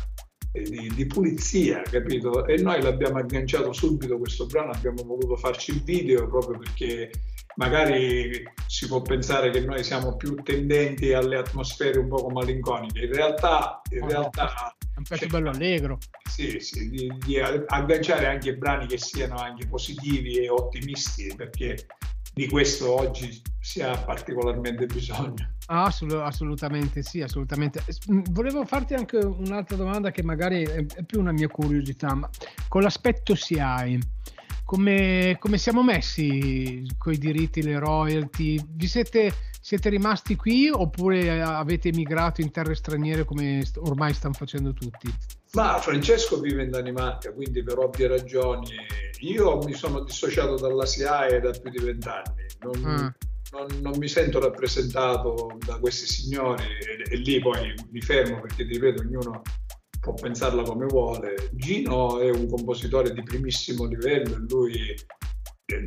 e 0.53 0.62
di, 0.62 0.93
di, 0.95 1.07
pulizia, 1.07 1.81
capito? 1.81 2.47
E 2.47 2.61
noi 2.61 2.83
l'abbiamo 2.83 3.19
agganciato 3.19 3.73
subito 3.73 4.19
questo 4.19 4.45
brano, 4.45 4.73
abbiamo 4.73 5.03
voluto 5.03 5.37
farci 5.37 5.71
il 5.71 5.83
video 5.83 6.29
proprio 6.29 6.59
perché 6.59 7.11
magari 7.57 8.43
si 8.67 8.87
può 8.87 9.03
pensare 9.03 9.51
che 9.51 9.61
noi 9.61 9.83
siamo 9.85 10.17
più 10.17 10.35
tendenti 10.43 11.13
alle 11.13 11.37
atmosfere 11.37 11.99
un 11.99 12.09
po' 12.09 12.29
malinconiche, 12.29 13.05
in 13.05 13.13
realtà, 13.13 13.83
in 13.91 14.03
oh, 14.03 14.09
realtà 14.09 14.75
è 14.79 14.99
un 14.99 15.05
pezzo 15.09 15.27
bello 15.27 15.51
allegro. 15.51 15.99
Sì, 16.29 16.61
sì, 16.61 16.89
di, 16.89 17.13
di 17.25 17.39
agganciare 17.39 18.27
anche 18.27 18.57
brani 18.57 18.87
che 18.87 18.99
siano 18.99 19.37
anche 19.37 19.67
positivi 19.67 20.39
e 20.39 20.49
ottimisti, 20.49 21.35
perché 21.37 21.87
di 22.33 22.49
questo 22.49 22.95
oggi 22.95 23.43
si 23.59 23.83
ha 23.83 23.97
particolarmente 23.97 24.87
bisogno. 24.87 25.55
Ah, 25.67 25.93
assolutamente 26.23 27.03
sì, 27.03 27.21
assolutamente. 27.21 27.83
Volevo 28.31 28.65
farti 28.65 28.95
anche 28.95 29.19
un'altra 29.19 29.77
domanda 29.77 30.11
che 30.11 30.23
magari 30.23 30.65
è, 30.65 30.85
più 31.05 31.21
una 31.21 31.33
mia 31.33 31.49
curiosità, 31.49 32.15
ma 32.15 32.29
con 32.69 32.83
l'aspetto 32.83 33.35
SIAE, 33.35 33.99
come, 34.71 35.37
come 35.41 35.59
siamo 35.59 35.83
messi 35.83 36.87
con 36.97 37.13
i 37.13 37.19
diritti, 37.19 37.61
le 37.61 37.81
royalty? 37.81 38.57
Vi 38.69 38.87
siete, 38.87 39.33
siete 39.61 39.89
rimasti 39.89 40.37
qui 40.37 40.71
oppure 40.71 41.43
avete 41.43 41.89
emigrato 41.89 42.41
in 42.41 42.53
terre 42.53 42.77
straniere 42.77 43.25
come 43.25 43.65
ormai 43.79 44.15
stanno 44.15 44.35
facendo 44.35 44.73
tutti? 44.73 45.13
Ma 45.55 45.79
Francesco 45.79 46.39
vive 46.39 46.63
in 46.63 46.71
Danimarca, 46.71 47.33
quindi 47.33 47.65
per 47.65 47.79
ovvie 47.79 48.07
ragioni 48.07 48.77
io 49.23 49.59
mi 49.65 49.73
sono 49.73 50.05
dissociato 50.05 50.55
dalla 50.55 50.87
SIAE 50.87 51.41
da 51.41 51.51
più 51.51 51.69
di 51.69 51.85
vent'anni. 51.85 52.47
Non, 52.61 52.85
ah. 52.85 53.15
non, 53.51 53.67
non, 53.81 53.99
mi 53.99 54.07
sento 54.07 54.39
rappresentato 54.39 55.59
da 55.67 55.81
questi 55.81 56.07
signori 56.07 56.63
e, 56.63 57.13
e, 57.13 57.17
lì 57.17 57.41
poi 57.41 57.75
mi 57.91 58.01
fermo 58.01 58.41
perché 58.41 58.65
ti 58.65 58.75
ripeto, 58.75 59.03
ognuno 59.03 59.43
può 60.01 60.15
pensarla 60.15 60.63
come 60.63 60.87
vuole. 60.87 61.51
Gino 61.53 62.19
è 62.19 62.31
un 62.31 62.49
compositore 62.49 63.13
di 63.13 63.23
primissimo 63.23 63.85
livello 63.85 64.35
e 64.35 64.47
lui 64.49 64.95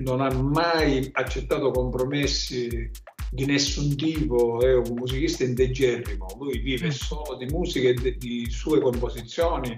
non 0.01 0.21
ha 0.21 0.31
mai 0.31 1.09
accettato 1.11 1.71
compromessi 1.71 2.89
di 3.31 3.45
nessun 3.45 3.95
tipo, 3.95 4.61
è 4.61 4.75
un 4.75 4.93
musicista 4.95 5.43
indegerrimo, 5.43 6.27
lui 6.37 6.59
vive 6.59 6.87
mm. 6.87 6.91
solo 6.91 7.35
di 7.35 7.45
musica 7.45 7.89
e 7.89 7.93
di, 7.93 8.17
di 8.17 8.49
sue 8.49 8.79
composizioni 8.79 9.75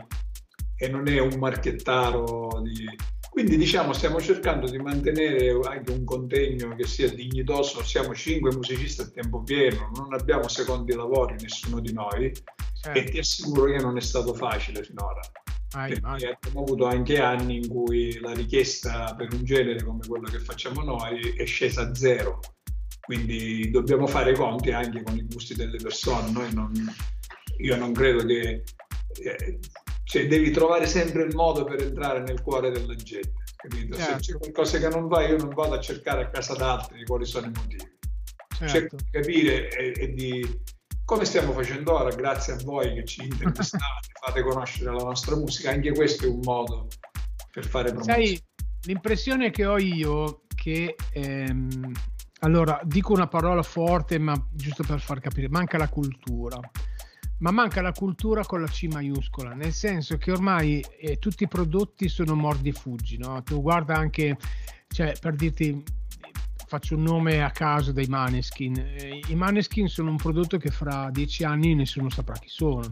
e 0.78 0.90
non 0.90 1.08
è 1.08 1.20
un 1.20 1.38
marchettaro 1.40 2.62
di... 2.62 2.86
Quindi 3.30 3.58
diciamo 3.58 3.94
stiamo 3.94 4.22
cercando 4.22 4.70
di 4.70 4.78
mantenere 4.78 5.58
anche 5.64 5.92
un 5.92 6.04
contegno 6.06 6.74
che 6.76 6.86
sia 6.86 7.10
dignitoso, 7.14 7.84
siamo 7.84 8.14
cinque 8.14 8.54
musicisti 8.54 9.02
a 9.02 9.10
tempo 9.10 9.42
pieno, 9.42 9.92
non 9.96 10.14
abbiamo 10.14 10.48
secondi 10.48 10.94
lavori 10.94 11.36
nessuno 11.40 11.80
di 11.80 11.92
noi 11.92 12.32
certo. 12.94 13.00
e 13.00 13.04
ti 13.12 13.18
assicuro 13.20 13.66
che 13.66 13.82
non 13.82 13.98
è 13.98 14.02
stato 14.02 14.34
facile 14.34 14.84
finora. 14.84 15.22
Ah, 15.72 15.84
abbiamo 15.84 16.62
avuto 16.62 16.86
anche 16.86 17.20
anni 17.20 17.58
in 17.58 17.68
cui 17.68 18.18
la 18.20 18.32
richiesta 18.32 19.14
per 19.16 19.34
un 19.34 19.44
genere 19.44 19.84
come 19.84 20.00
quello 20.08 20.30
che 20.30 20.40
facciamo 20.40 20.82
noi 20.84 21.34
è 21.36 21.46
scesa 21.46 21.82
a 21.82 21.94
zero 21.94 22.40
quindi 23.06 23.70
dobbiamo 23.70 24.08
fare 24.08 24.32
i 24.32 24.36
conti 24.36 24.72
anche 24.72 25.04
con 25.04 25.16
i 25.16 25.26
gusti 25.26 25.54
delle 25.54 25.78
persone. 25.78 26.32
Non, 26.52 26.74
io 27.60 27.78
non 27.78 27.94
credo 27.94 28.26
che... 28.26 28.64
Eh, 29.22 29.60
cioè 30.04 30.28
devi 30.28 30.52
trovare 30.52 30.88
sempre 30.88 31.24
il 31.24 31.36
modo 31.36 31.64
per 31.64 31.82
entrare 31.82 32.22
nel 32.22 32.42
cuore 32.42 32.72
della 32.72 32.96
gente. 32.96 33.34
Capito? 33.56 33.96
Certo. 33.96 34.24
Se 34.24 34.32
c'è 34.32 34.38
qualcosa 34.40 34.80
che 34.80 34.90
non 34.90 35.08
va, 35.08 35.24
io 35.24 35.38
non 35.38 35.54
vado 35.54 35.76
a 35.76 35.80
cercare 35.80 36.24
a 36.24 36.30
casa 36.30 36.56
d'altri 36.56 37.06
quali 37.06 37.26
sono 37.26 37.46
i 37.46 37.52
motivi. 37.54 37.98
Certo. 38.58 38.74
Cerco 38.74 38.96
di 38.96 39.06
capire 39.12 39.70
e, 39.70 39.94
e, 39.96 40.14
di 40.14 40.62
come 41.06 41.24
stiamo 41.24 41.54
facendo 41.54 41.94
ora, 41.94 42.10
grazie 42.14 42.54
a 42.54 42.58
voi 42.64 42.94
che 42.96 43.06
ci 43.06 43.24
intervistate, 43.24 44.10
fate 44.20 44.42
conoscere 44.42 44.92
la 44.92 45.04
nostra 45.04 45.36
musica. 45.36 45.70
Anche 45.70 45.94
questo 45.94 46.26
è 46.26 46.28
un 46.28 46.40
modo 46.44 46.88
per 47.52 47.66
fare 47.66 47.90
promozione. 47.90 48.26
Sai, 48.26 48.44
l'impressione 48.84 49.52
che 49.52 49.66
ho 49.66 49.78
io 49.78 50.42
che 50.56 50.96
ehm, 51.12 51.92
allora, 52.40 52.80
dico 52.84 53.14
una 53.14 53.28
parola 53.28 53.62
forte, 53.62 54.18
ma 54.18 54.34
giusto 54.52 54.84
per 54.84 55.00
far 55.00 55.20
capire, 55.20 55.48
manca 55.48 55.78
la 55.78 55.90
cultura. 55.90 56.60
Ma 57.40 57.52
manca 57.52 57.82
la 57.82 57.92
cultura 57.92 58.46
con 58.46 58.62
la 58.62 58.68
C 58.68 58.88
maiuscola, 58.90 59.54
nel 59.54 59.74
senso 59.74 60.18
che 60.18 60.32
ormai 60.32 60.84
eh, 60.98 61.18
tutti 61.18 61.44
i 61.44 61.50
prodotti 61.50 62.08
sono 62.08 62.34
mordi 62.34 62.70
e 62.70 62.74
fuggi, 62.74 63.18
no? 63.18 63.44
Tu 63.44 63.62
guarda 63.62 63.96
anche, 63.96 64.38
cioè, 64.88 65.14
per 65.20 65.36
dirti, 65.36 65.84
faccio 66.66 66.96
un 66.96 67.04
nome 67.04 67.44
a 67.44 67.52
caso 67.52 67.92
dei 67.92 68.08
Maneskin. 68.08 68.78
Eh, 68.78 69.22
I 69.28 69.36
Maneskin 69.36 69.88
sono 69.88 70.10
un 70.10 70.18
prodotto 70.18 70.58
che 70.58 70.70
fra 70.70 71.10
dieci 71.12 71.44
anni 71.44 71.76
nessuno 71.76 72.10
saprà 72.10 72.34
chi 72.34 72.50
sono 72.50 72.92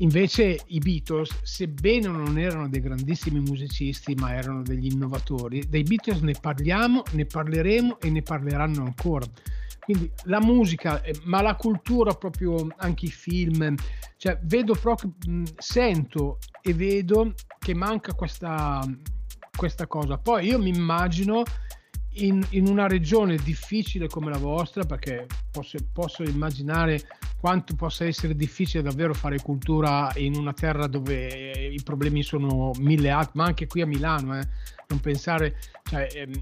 Invece 0.00 0.60
i 0.66 0.78
Beatles, 0.78 1.42
sebbene 1.42 2.08
non 2.08 2.38
erano 2.38 2.68
dei 2.68 2.80
grandissimi 2.80 3.40
musicisti, 3.40 4.14
ma 4.14 4.34
erano 4.34 4.60
degli 4.60 4.92
innovatori, 4.92 5.66
dei 5.68 5.84
Beatles 5.84 6.20
ne 6.20 6.34
parliamo, 6.38 7.02
ne 7.12 7.24
parleremo 7.24 8.00
e 8.00 8.10
ne 8.10 8.20
parleranno 8.20 8.84
ancora. 8.84 9.24
Quindi 9.80 10.10
la 10.24 10.40
musica, 10.40 11.00
eh, 11.00 11.18
ma 11.24 11.40
la 11.40 11.54
cultura, 11.54 12.12
proprio 12.12 12.66
anche 12.76 13.06
i 13.06 13.10
film, 13.10 13.74
cioè 14.18 14.38
vedo 14.42 14.74
proprio, 14.74 15.14
sento 15.56 16.38
e 16.60 16.74
vedo 16.74 17.32
che 17.58 17.74
manca 17.74 18.12
questa, 18.12 18.82
questa 19.56 19.86
cosa. 19.86 20.18
Poi 20.18 20.46
io 20.48 20.58
mi 20.58 20.76
immagino 20.76 21.42
in, 22.16 22.44
in, 22.50 22.68
una 22.68 22.86
regione 22.86 23.36
difficile 23.36 24.08
come 24.08 24.30
la 24.30 24.38
vostra, 24.38 24.84
perché 24.84 25.26
posso, 25.50 25.78
posso, 25.92 26.22
immaginare 26.22 27.00
quanto 27.38 27.74
possa 27.74 28.04
essere 28.04 28.34
difficile 28.34 28.82
davvero 28.82 29.14
fare 29.14 29.40
cultura 29.40 30.10
in 30.16 30.36
una 30.36 30.52
terra 30.52 30.86
dove 30.86 31.68
i 31.72 31.80
problemi 31.82 32.22
sono 32.22 32.70
mille 32.78 33.10
ma 33.32 33.44
anche 33.44 33.66
qui 33.66 33.80
a 33.80 33.86
Milano, 33.86 34.38
eh, 34.38 34.48
non 34.88 35.00
pensare, 35.00 35.56
cioè, 35.84 36.08
ehm, 36.12 36.32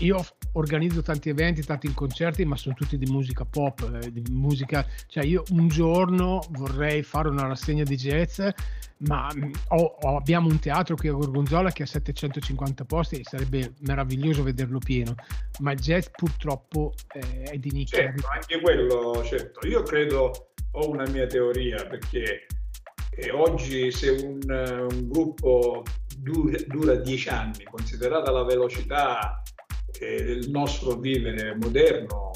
io 0.00 0.24
organizzo 0.52 1.02
tanti 1.02 1.28
eventi, 1.28 1.62
tanti 1.62 1.92
concerti, 1.92 2.44
ma 2.44 2.56
sono 2.56 2.74
tutti 2.74 2.96
di 2.96 3.10
musica 3.10 3.44
pop, 3.44 4.00
eh, 4.02 4.12
di 4.12 4.22
musica, 4.30 4.86
cioè 5.06 5.24
io 5.24 5.42
un 5.50 5.68
giorno 5.68 6.40
vorrei 6.50 7.02
fare 7.02 7.28
una 7.28 7.46
rassegna 7.46 7.82
di 7.82 7.96
jazz, 7.96 8.40
ma 8.98 9.30
mm, 9.34 9.52
ho, 9.68 9.96
ho, 10.00 10.16
abbiamo 10.16 10.48
un 10.48 10.58
teatro 10.58 10.96
qui 10.96 11.08
a 11.08 11.12
Gorgonzola 11.12 11.70
che 11.70 11.84
ha 11.84 11.86
750 11.86 12.84
posti 12.84 13.16
e 13.16 13.24
sarebbe 13.24 13.74
meraviglioso 13.80 14.42
vederlo 14.42 14.78
pieno, 14.78 15.14
ma 15.60 15.72
il 15.72 15.80
jazz 15.80 16.06
purtroppo 16.10 16.94
eh, 17.14 17.42
è 17.42 17.58
di 17.58 17.70
nicchia. 17.72 17.98
Certo, 17.98 18.26
anche 18.32 18.60
quello, 18.60 19.22
certo. 19.24 19.66
Io 19.66 19.82
credo, 19.82 20.50
ho 20.72 20.90
una 20.90 21.08
mia 21.08 21.26
teoria, 21.26 21.84
perché 21.86 22.46
eh, 23.18 23.30
oggi 23.32 23.90
se 23.90 24.10
un, 24.10 24.38
un 24.48 25.08
gruppo 25.08 25.82
dura, 26.16 26.56
dura 26.66 26.94
dieci 26.94 27.28
anni, 27.28 27.64
considerata 27.64 28.30
la 28.30 28.44
velocità 28.44 29.42
del 29.98 30.48
nostro 30.50 30.96
vivere 30.96 31.56
moderno, 31.56 32.30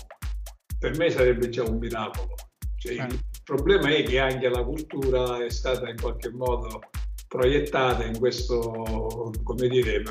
per 0.78 0.96
me 0.96 1.10
sarebbe 1.10 1.48
già 1.48 1.62
un 1.62 1.78
miracolo. 1.78 2.34
Cioè, 2.76 2.94
certo. 2.96 3.14
Il 3.14 3.40
problema 3.44 3.88
è 3.90 4.02
che 4.02 4.18
anche 4.18 4.48
la 4.48 4.64
cultura 4.64 5.44
è 5.44 5.50
stata 5.50 5.88
in 5.88 6.00
qualche 6.00 6.30
modo 6.30 6.80
proiettata 7.28 8.04
in 8.04 8.18
questo, 8.18 9.30
come 9.42 9.68
dire, 9.68 10.02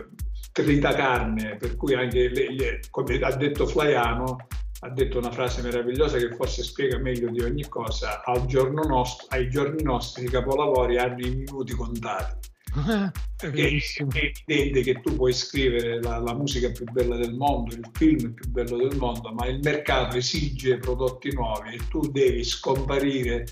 tritacarne, 0.51 1.57
per 1.57 1.75
cui 1.75 1.93
anche, 1.93 2.29
le, 2.29 2.55
le, 2.55 2.79
come 2.89 3.19
ha 3.19 3.36
detto 3.36 3.67
Flaiano, 3.67 4.47
ha 4.84 4.89
detto 4.89 5.20
una 5.20 5.32
frase 5.32 5.62
meravigliosa 5.62 6.17
che 6.17 6.34
forse 6.34 6.63
spiega 6.63 6.98
meglio 6.98 7.30
di 7.30 7.41
ogni 7.41 7.67
cosa, 7.67 8.22
nostro, 8.26 9.28
ai 9.30 9.50
giorni 9.50 9.84
nostri 9.84 10.26
i 10.26 10.30
capolavori 10.30 10.98
hanno 10.98 11.24
i 11.24 11.36
minuti 11.36 11.74
contati. 11.74 12.50
Perché 13.38 13.67
è 13.67 14.32
evidente 14.48 14.82
che 14.82 15.02
tu 15.02 15.15
puoi 15.15 15.34
scrivere 15.34 16.02
la, 16.02 16.17
la, 16.17 16.34
musica 16.34 16.72
più 16.72 16.86
bella 16.86 17.17
del 17.17 17.34
mondo, 17.34 17.76
il 17.76 17.88
film 17.91 18.34
più 18.34 18.50
bello 18.50 18.78
del 18.78 18.98
mondo, 18.98 19.32
ma 19.34 19.46
il 19.48 19.60
mercato 19.62 20.17
esige 20.17 20.78
prodotti 20.78 21.34
nuovi 21.34 21.76
e 21.76 21.80
tu 21.89 22.00
devi 22.00 22.44
scomparire, 22.44 23.46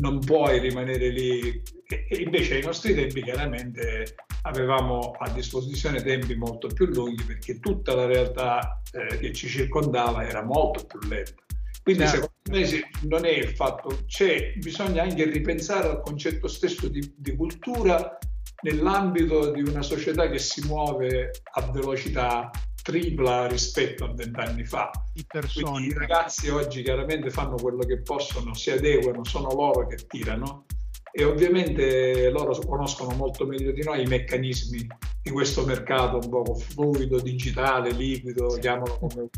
non 0.00 0.18
puoi 0.18 0.58
rimanere 0.58 1.08
lì. 1.08 1.62
E 1.86 2.16
invece 2.16 2.56
ai 2.56 2.62
nostri 2.62 2.94
tempi 2.94 3.22
chiaramente 3.22 4.16
avevamo 4.42 5.12
a 5.18 5.28
disposizione 5.30 6.02
tempi 6.02 6.34
molto 6.34 6.68
più 6.68 6.86
lunghi 6.86 7.22
perché 7.24 7.60
tutta 7.60 7.94
la 7.94 8.06
realtà 8.06 8.80
eh, 8.92 9.18
che 9.18 9.32
ci 9.32 9.48
circondava 9.48 10.26
era 10.26 10.42
molto 10.42 10.84
più 10.86 10.98
lenta. 11.08 11.42
Quindi 11.82 12.06
certo. 12.06 12.30
secondo 12.44 12.68
me 12.68 12.90
non 13.08 13.24
è 13.24 13.30
il 13.30 13.48
fatto, 13.48 14.04
c'è, 14.06 14.52
bisogna 14.56 15.02
anche 15.02 15.24
ripensare 15.24 15.88
al 15.88 16.02
concetto 16.02 16.46
stesso 16.46 16.88
di, 16.88 17.14
di 17.16 17.34
cultura 17.34 18.18
nell'ambito 18.62 19.50
di 19.50 19.62
una 19.62 19.82
società 19.82 20.28
che 20.28 20.38
si 20.38 20.66
muove 20.66 21.30
a 21.54 21.70
velocità 21.70 22.50
tripla 22.82 23.46
rispetto 23.46 24.04
a 24.04 24.12
vent'anni 24.14 24.64
fa. 24.64 24.90
I, 25.14 25.24
persone, 25.26 25.86
I 25.86 25.92
ragazzi 25.94 26.48
oggi 26.48 26.82
chiaramente 26.82 27.30
fanno 27.30 27.56
quello 27.56 27.84
che 27.84 28.00
possono, 28.00 28.54
si 28.54 28.70
adeguano, 28.70 29.24
sono 29.24 29.48
loro 29.52 29.86
che 29.86 29.96
tirano 30.06 30.66
e 31.12 31.24
ovviamente 31.24 32.30
loro 32.30 32.56
conoscono 32.66 33.14
molto 33.14 33.46
meglio 33.46 33.72
di 33.72 33.82
noi 33.82 34.02
i 34.02 34.06
meccanismi 34.06 34.86
di 35.22 35.30
questo 35.30 35.64
mercato 35.64 36.18
un 36.18 36.28
po' 36.28 36.54
fluido, 36.54 37.20
digitale, 37.20 37.90
liquido, 37.90 38.56
chiamalo 38.60 38.98
come 38.98 39.14
vuoi. 39.14 39.30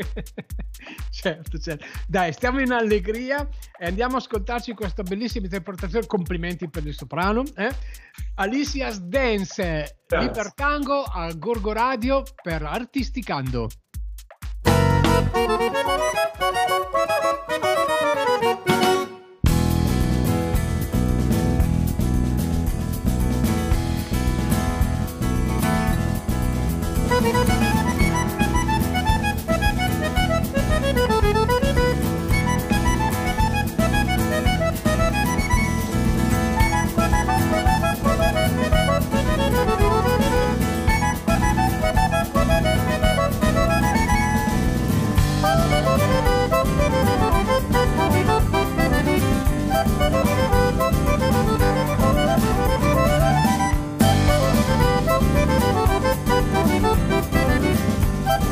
certo, 1.10 1.58
certo. 1.58 1.84
Dai, 2.06 2.32
stiamo 2.32 2.60
in 2.60 2.72
allegria 2.72 3.46
e 3.78 3.86
andiamo 3.86 4.16
a 4.16 4.18
ascoltarci 4.18 4.72
questa 4.74 5.02
bellissima 5.02 5.44
interpretazione. 5.44 6.06
Complimenti 6.06 6.68
per 6.68 6.86
il 6.86 6.94
soprano. 6.94 7.42
Eh? 7.56 7.70
Alicia's 8.36 9.00
Dance, 9.00 9.98
Grazie. 10.06 10.26
Libertango 10.26 11.02
a 11.02 11.32
Gorgo 11.32 11.72
Radio 11.72 12.22
per 12.42 12.62
Artisticando. 12.62 13.68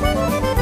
Música 0.01 0.58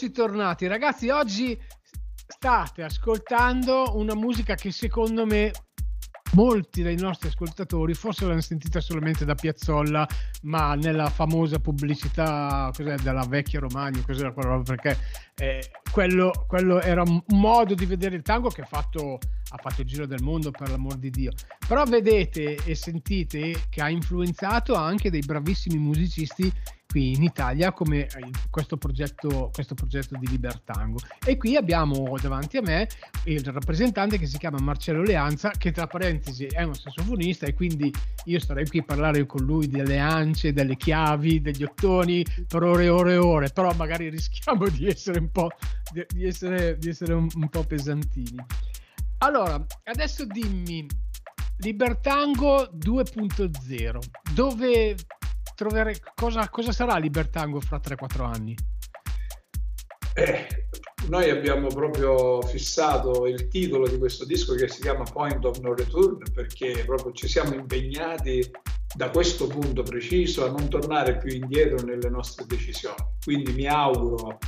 eccoci 0.00 0.12
tornati. 0.12 0.66
Ragazzi, 0.66 1.10
oggi 1.10 1.58
state 2.26 2.82
ascoltando 2.82 3.98
una 3.98 4.14
musica 4.14 4.54
che 4.54 4.70
secondo 4.70 5.26
me 5.26 5.52
molti 6.32 6.82
dei 6.82 6.96
nostri 6.96 7.28
ascoltatori 7.28 7.92
forse 7.92 8.24
l'hanno 8.24 8.40
sentita 8.40 8.80
solamente 8.80 9.26
da 9.26 9.34
Piazzolla, 9.34 10.08
ma 10.44 10.74
nella 10.74 11.10
famosa 11.10 11.58
pubblicità 11.58 12.70
della 12.78 13.26
vecchia 13.28 13.60
Romagna, 13.60 14.00
cos'era 14.00 14.32
quella 14.32 14.50
roba, 14.50 14.74
perché 14.74 14.96
eh, 15.34 15.70
quello, 15.90 16.46
quello, 16.46 16.80
era 16.80 17.02
un 17.02 17.22
modo 17.34 17.74
di 17.74 17.84
vedere 17.84 18.16
il 18.16 18.22
tango 18.22 18.48
che 18.48 18.62
ha 18.62 18.66
fatto, 18.66 19.18
ha 19.50 19.58
fatto 19.58 19.82
il 19.82 19.86
giro 19.86 20.06
del 20.06 20.22
mondo, 20.22 20.50
per 20.50 20.70
l'amor 20.70 20.94
di 20.94 21.10
Dio. 21.10 21.32
Però 21.68 21.84
vedete 21.84 22.56
e 22.64 22.74
sentite 22.74 23.64
che 23.68 23.82
ha 23.82 23.90
influenzato 23.90 24.72
anche 24.74 25.10
dei 25.10 25.20
bravissimi 25.20 25.76
musicisti 25.76 26.50
qui 26.90 27.12
in 27.12 27.22
Italia 27.22 27.72
come 27.72 28.06
eh, 28.06 28.08
questo 28.50 28.76
progetto, 28.76 29.50
questo 29.52 29.74
progetto 29.74 30.16
di 30.18 30.26
Libertango. 30.26 30.98
E 31.24 31.36
qui 31.36 31.56
abbiamo 31.56 32.16
davanti 32.20 32.56
a 32.56 32.62
me 32.62 32.88
il 33.24 33.44
rappresentante 33.44 34.18
che 34.18 34.26
si 34.26 34.38
chiama 34.38 34.58
Marcello 34.60 35.02
Leanza, 35.02 35.50
che 35.50 35.70
tra 35.70 35.86
parentesi 35.86 36.46
è 36.46 36.62
un 36.62 36.74
sassofonista 36.74 37.46
e 37.46 37.54
quindi 37.54 37.92
io 38.24 38.40
starei 38.40 38.66
qui 38.66 38.80
a 38.80 38.84
parlare 38.84 39.24
con 39.24 39.44
lui 39.44 39.68
delle 39.68 39.98
ance, 39.98 40.52
delle 40.52 40.76
chiavi, 40.76 41.40
degli 41.40 41.62
ottoni 41.62 42.26
per 42.48 42.64
ore 42.64 42.84
e 42.84 42.88
ore 42.88 43.12
e 43.12 43.18
ore, 43.18 43.48
però 43.50 43.72
magari 43.74 44.08
rischiamo 44.08 44.68
di 44.68 44.86
essere 44.86 45.20
un 45.20 45.30
po', 45.30 45.48
di, 45.92 46.26
essere, 46.26 46.76
di 46.78 46.88
essere 46.88 47.14
un, 47.14 47.28
un 47.32 47.48
po' 47.48 47.62
pesantini. 47.64 48.44
Allora, 49.18 49.64
adesso 49.84 50.24
dimmi, 50.24 50.86
Libertango 51.58 52.70
2.0, 52.74 53.98
dove 54.32 54.96
trovare 55.60 56.00
cosa, 56.14 56.48
cosa 56.48 56.72
sarà 56.72 56.96
Libertango 56.96 57.60
fra 57.60 57.78
3-4 57.78 58.24
anni? 58.24 58.56
Eh, 60.14 60.46
noi 61.08 61.28
abbiamo 61.28 61.66
proprio 61.68 62.40
fissato 62.40 63.26
il 63.26 63.48
titolo 63.48 63.86
di 63.86 63.98
questo 63.98 64.24
disco 64.24 64.54
che 64.54 64.68
si 64.68 64.80
chiama 64.80 65.04
Point 65.04 65.44
of 65.44 65.58
No 65.58 65.74
Return 65.74 66.22
perché 66.32 66.82
proprio 66.86 67.12
ci 67.12 67.28
siamo 67.28 67.52
impegnati 67.52 68.50
da 68.94 69.10
questo 69.10 69.46
punto 69.48 69.82
preciso 69.82 70.46
a 70.46 70.50
non 70.50 70.70
tornare 70.70 71.18
più 71.18 71.30
indietro 71.30 71.84
nelle 71.84 72.08
nostre 72.08 72.46
decisioni. 72.46 72.96
Quindi 73.22 73.52
mi 73.52 73.66
auguro 73.66 74.38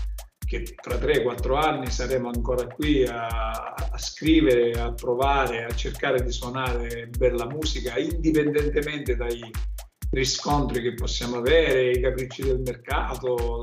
che 0.47 0.63
tra 0.81 0.97
3-4 0.97 1.55
anni 1.55 1.91
saremo 1.91 2.29
ancora 2.29 2.67
qui 2.67 3.05
a, 3.05 3.75
a, 3.91 3.99
scrivere, 3.99 4.73
a 4.81 4.93
provare, 4.93 5.65
a 5.65 5.75
cercare 5.75 6.23
di 6.23 6.33
suonare 6.33 7.09
bella 7.09 7.47
musica 7.47 7.99
indipendentemente 7.99 9.15
dai, 9.15 9.41
riscontri 10.13 10.83
che 10.83 10.95
possiamo 10.95 11.39
avere, 11.39 11.91
i 11.91 12.01
capricci 12.01 12.43
del 12.43 12.61
mercato, 12.61 13.61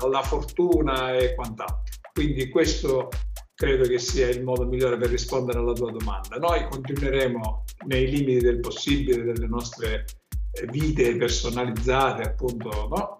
la, 0.00 0.08
la 0.08 0.22
fortuna 0.22 1.14
e 1.16 1.34
quant'altro. 1.34 1.82
Quindi 2.12 2.48
questo 2.48 3.08
credo 3.54 3.84
che 3.84 3.98
sia 3.98 4.28
il 4.28 4.42
modo 4.42 4.66
migliore 4.66 4.96
per 4.96 5.10
rispondere 5.10 5.58
alla 5.58 5.72
tua 5.72 5.92
domanda. 5.92 6.36
Noi 6.36 6.66
continueremo 6.68 7.64
nei 7.86 8.10
limiti 8.10 8.44
del 8.44 8.60
possibile 8.60 9.22
delle 9.22 9.46
nostre 9.46 10.04
eh, 10.52 10.66
vite 10.66 11.16
personalizzate, 11.16 12.22
appunto, 12.22 12.88
no? 12.88 13.16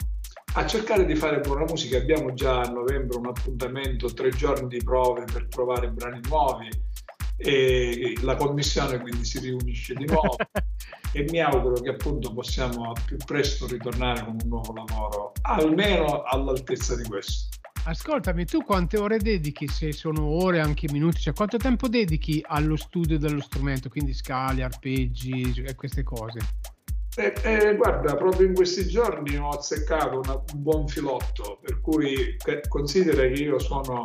a 0.55 0.67
cercare 0.67 1.07
di 1.07 1.15
fare 1.15 1.41
buona 1.41 1.65
musica. 1.65 1.97
Abbiamo 1.97 2.35
già 2.35 2.61
a 2.61 2.71
novembre 2.71 3.17
un 3.17 3.27
appuntamento, 3.27 4.13
tre 4.13 4.31
giorni 4.31 4.67
di 4.67 4.83
prove 4.83 5.25
per 5.33 5.47
provare 5.47 5.91
brani 5.91 6.21
nuovi 6.29 6.69
e 7.43 8.15
la 8.23 8.37
commissione 8.37 9.01
quindi 9.01 9.25
si 9.25 9.41
riunisce 9.41 9.95
di 9.95 10.07
nuovo 10.07 10.37
e 11.13 11.25
mi 11.31 11.41
auguro 11.41 11.75
che 11.81 11.91
appunto 11.91 12.33
possiamo 12.33 12.91
al 12.91 13.03
più 13.05 13.17
presto 13.25 13.67
ritornare 13.67 14.25
con 14.25 14.37
un 14.41 14.49
nuovo 14.49 14.73
lavoro, 14.73 15.33
almeno 15.43 16.23
all'altezza 16.23 16.97
di 16.97 17.05
questo. 17.05 17.61
Ascoltami, 17.85 18.45
tu 18.45 18.63
quante 18.63 18.97
ore 18.97 19.19
dedichi, 19.19 19.67
se 19.67 19.93
sono 19.93 20.25
ore, 20.25 20.61
anche 20.61 20.87
minuti, 20.93 21.21
cioè 21.21 21.35
quanto 21.35 21.57
tempo 21.57 21.89
dedichi 21.89 22.41
allo 22.47 22.77
studio 22.77 23.19
dello 23.19 23.41
strumento, 23.41 23.89
quindi 23.89 24.15
scale, 24.15 24.63
arpeggi 24.63 25.65
e 25.67 25.75
queste 25.75 26.05
cose? 26.05 26.39
Eh, 27.17 27.35
eh, 27.43 27.75
guarda, 27.75 28.15
proprio 28.15 28.47
in 28.47 28.55
questi 28.55 28.87
giorni 28.87 29.37
ho 29.37 29.49
azzeccato 29.49 30.21
una, 30.25 30.35
un 30.35 30.63
buon 30.63 30.87
filotto, 30.87 31.59
per 31.61 31.81
cui 31.81 32.37
per, 32.43 32.69
considera 32.69 33.23
che 33.23 33.43
io 33.43 33.59
sono 33.59 34.05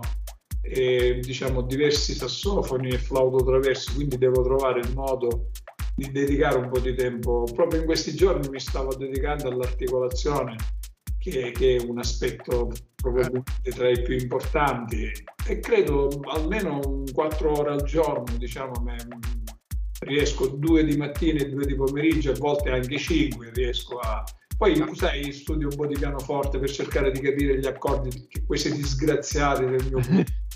eh, 0.70 1.20
diciamo 1.20 1.62
diversi 1.62 2.14
sassofoni 2.14 2.90
e 2.90 2.98
flauto 2.98 3.44
traverso, 3.44 3.94
quindi 3.94 4.18
devo 4.18 4.42
trovare 4.44 4.80
il 4.80 4.94
modo 4.94 5.50
di 5.96 6.12
dedicare 6.12 6.58
un 6.58 6.70
po' 6.70 6.80
di 6.80 6.94
tempo. 6.94 7.46
Proprio 7.54 7.80
in 7.80 7.86
questi 7.86 8.14
giorni 8.14 8.48
mi 8.50 8.60
stavo 8.60 8.94
dedicando 8.96 9.50
all'articolazione, 9.50 10.56
che, 11.18 11.52
che 11.52 11.78
è 11.78 11.82
un 11.82 11.98
aspetto 11.98 12.72
probabilmente 12.96 13.72
tra 13.72 13.90
i 13.90 14.02
più 14.02 14.16
importanti 14.16 15.12
e 15.48 15.60
credo 15.60 16.10
almeno 16.26 17.04
4 17.12 17.52
ore 17.52 17.72
al 17.72 17.84
giorno, 17.84 18.38
diciamo, 18.38 18.74
me, 18.82 18.96
riesco 20.02 20.48
due 20.48 20.84
di 20.84 20.96
mattina 20.98 21.42
e 21.42 21.50
due 21.50 21.66
di 21.66 21.76
pomeriggio, 21.76 22.32
a 22.32 22.36
volte 22.38 22.70
anche 22.70 22.98
cinque, 22.98 23.52
riesco 23.54 23.98
a... 23.98 24.24
Poi, 24.58 24.84
sai, 24.96 25.32
studio 25.32 25.68
un 25.70 25.76
po' 25.76 25.86
di 25.86 25.98
pianoforte 25.98 26.58
per 26.58 26.70
cercare 26.70 27.12
di 27.12 27.20
capire 27.20 27.60
gli 27.60 27.68
accordi 27.68 28.28
che 28.28 28.44
questi 28.44 28.72
disgraziati 28.74 29.66
del 29.66 29.86
mio? 29.92 30.00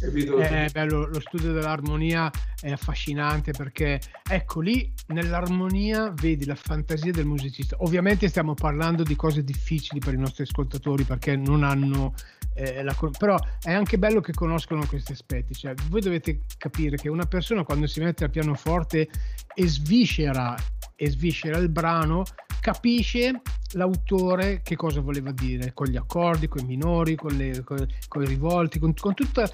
Eh, 0.00 0.70
bello, 0.72 1.06
lo 1.06 1.20
studio 1.20 1.52
dell'armonia 1.52 2.30
è 2.60 2.70
affascinante 2.70 3.52
perché 3.52 4.00
ecco 4.28 4.60
lì 4.60 4.92
nell'armonia 5.08 6.12
vedi 6.14 6.46
la 6.46 6.54
fantasia 6.54 7.12
del 7.12 7.26
musicista. 7.26 7.76
Ovviamente 7.80 8.28
stiamo 8.28 8.54
parlando 8.54 9.02
di 9.02 9.16
cose 9.16 9.44
difficili 9.44 10.00
per 10.00 10.14
i 10.14 10.18
nostri 10.18 10.44
ascoltatori 10.44 11.04
perché 11.04 11.36
non 11.36 11.64
hanno 11.64 12.14
eh, 12.54 12.82
la, 12.82 12.94
però 13.16 13.38
è 13.62 13.72
anche 13.72 13.98
bello 13.98 14.20
che 14.20 14.32
conoscono 14.32 14.86
questi 14.86 15.12
aspetti. 15.12 15.54
Cioè, 15.54 15.74
voi 15.88 16.00
dovete 16.00 16.42
capire 16.56 16.96
che 16.96 17.08
una 17.08 17.26
persona 17.26 17.64
quando 17.64 17.86
si 17.86 18.00
mette 18.00 18.24
al 18.24 18.30
pianoforte 18.30 19.08
e 19.54 19.68
sviscera, 19.68 20.54
e 20.96 21.10
sviscera 21.10 21.58
il 21.58 21.68
brano, 21.68 22.24
capisce 22.60 23.40
l'autore 23.72 24.60
che 24.62 24.76
cosa 24.76 25.00
voleva 25.00 25.32
dire 25.32 25.72
con 25.72 25.86
gli 25.86 25.96
accordi, 25.96 26.48
con 26.48 26.62
i 26.62 26.66
minori, 26.66 27.14
con, 27.14 27.36
le, 27.36 27.62
con, 27.64 27.86
con 28.08 28.22
i 28.22 28.26
rivolti, 28.26 28.78
con, 28.78 28.92
con 28.94 29.14
tutta, 29.14 29.50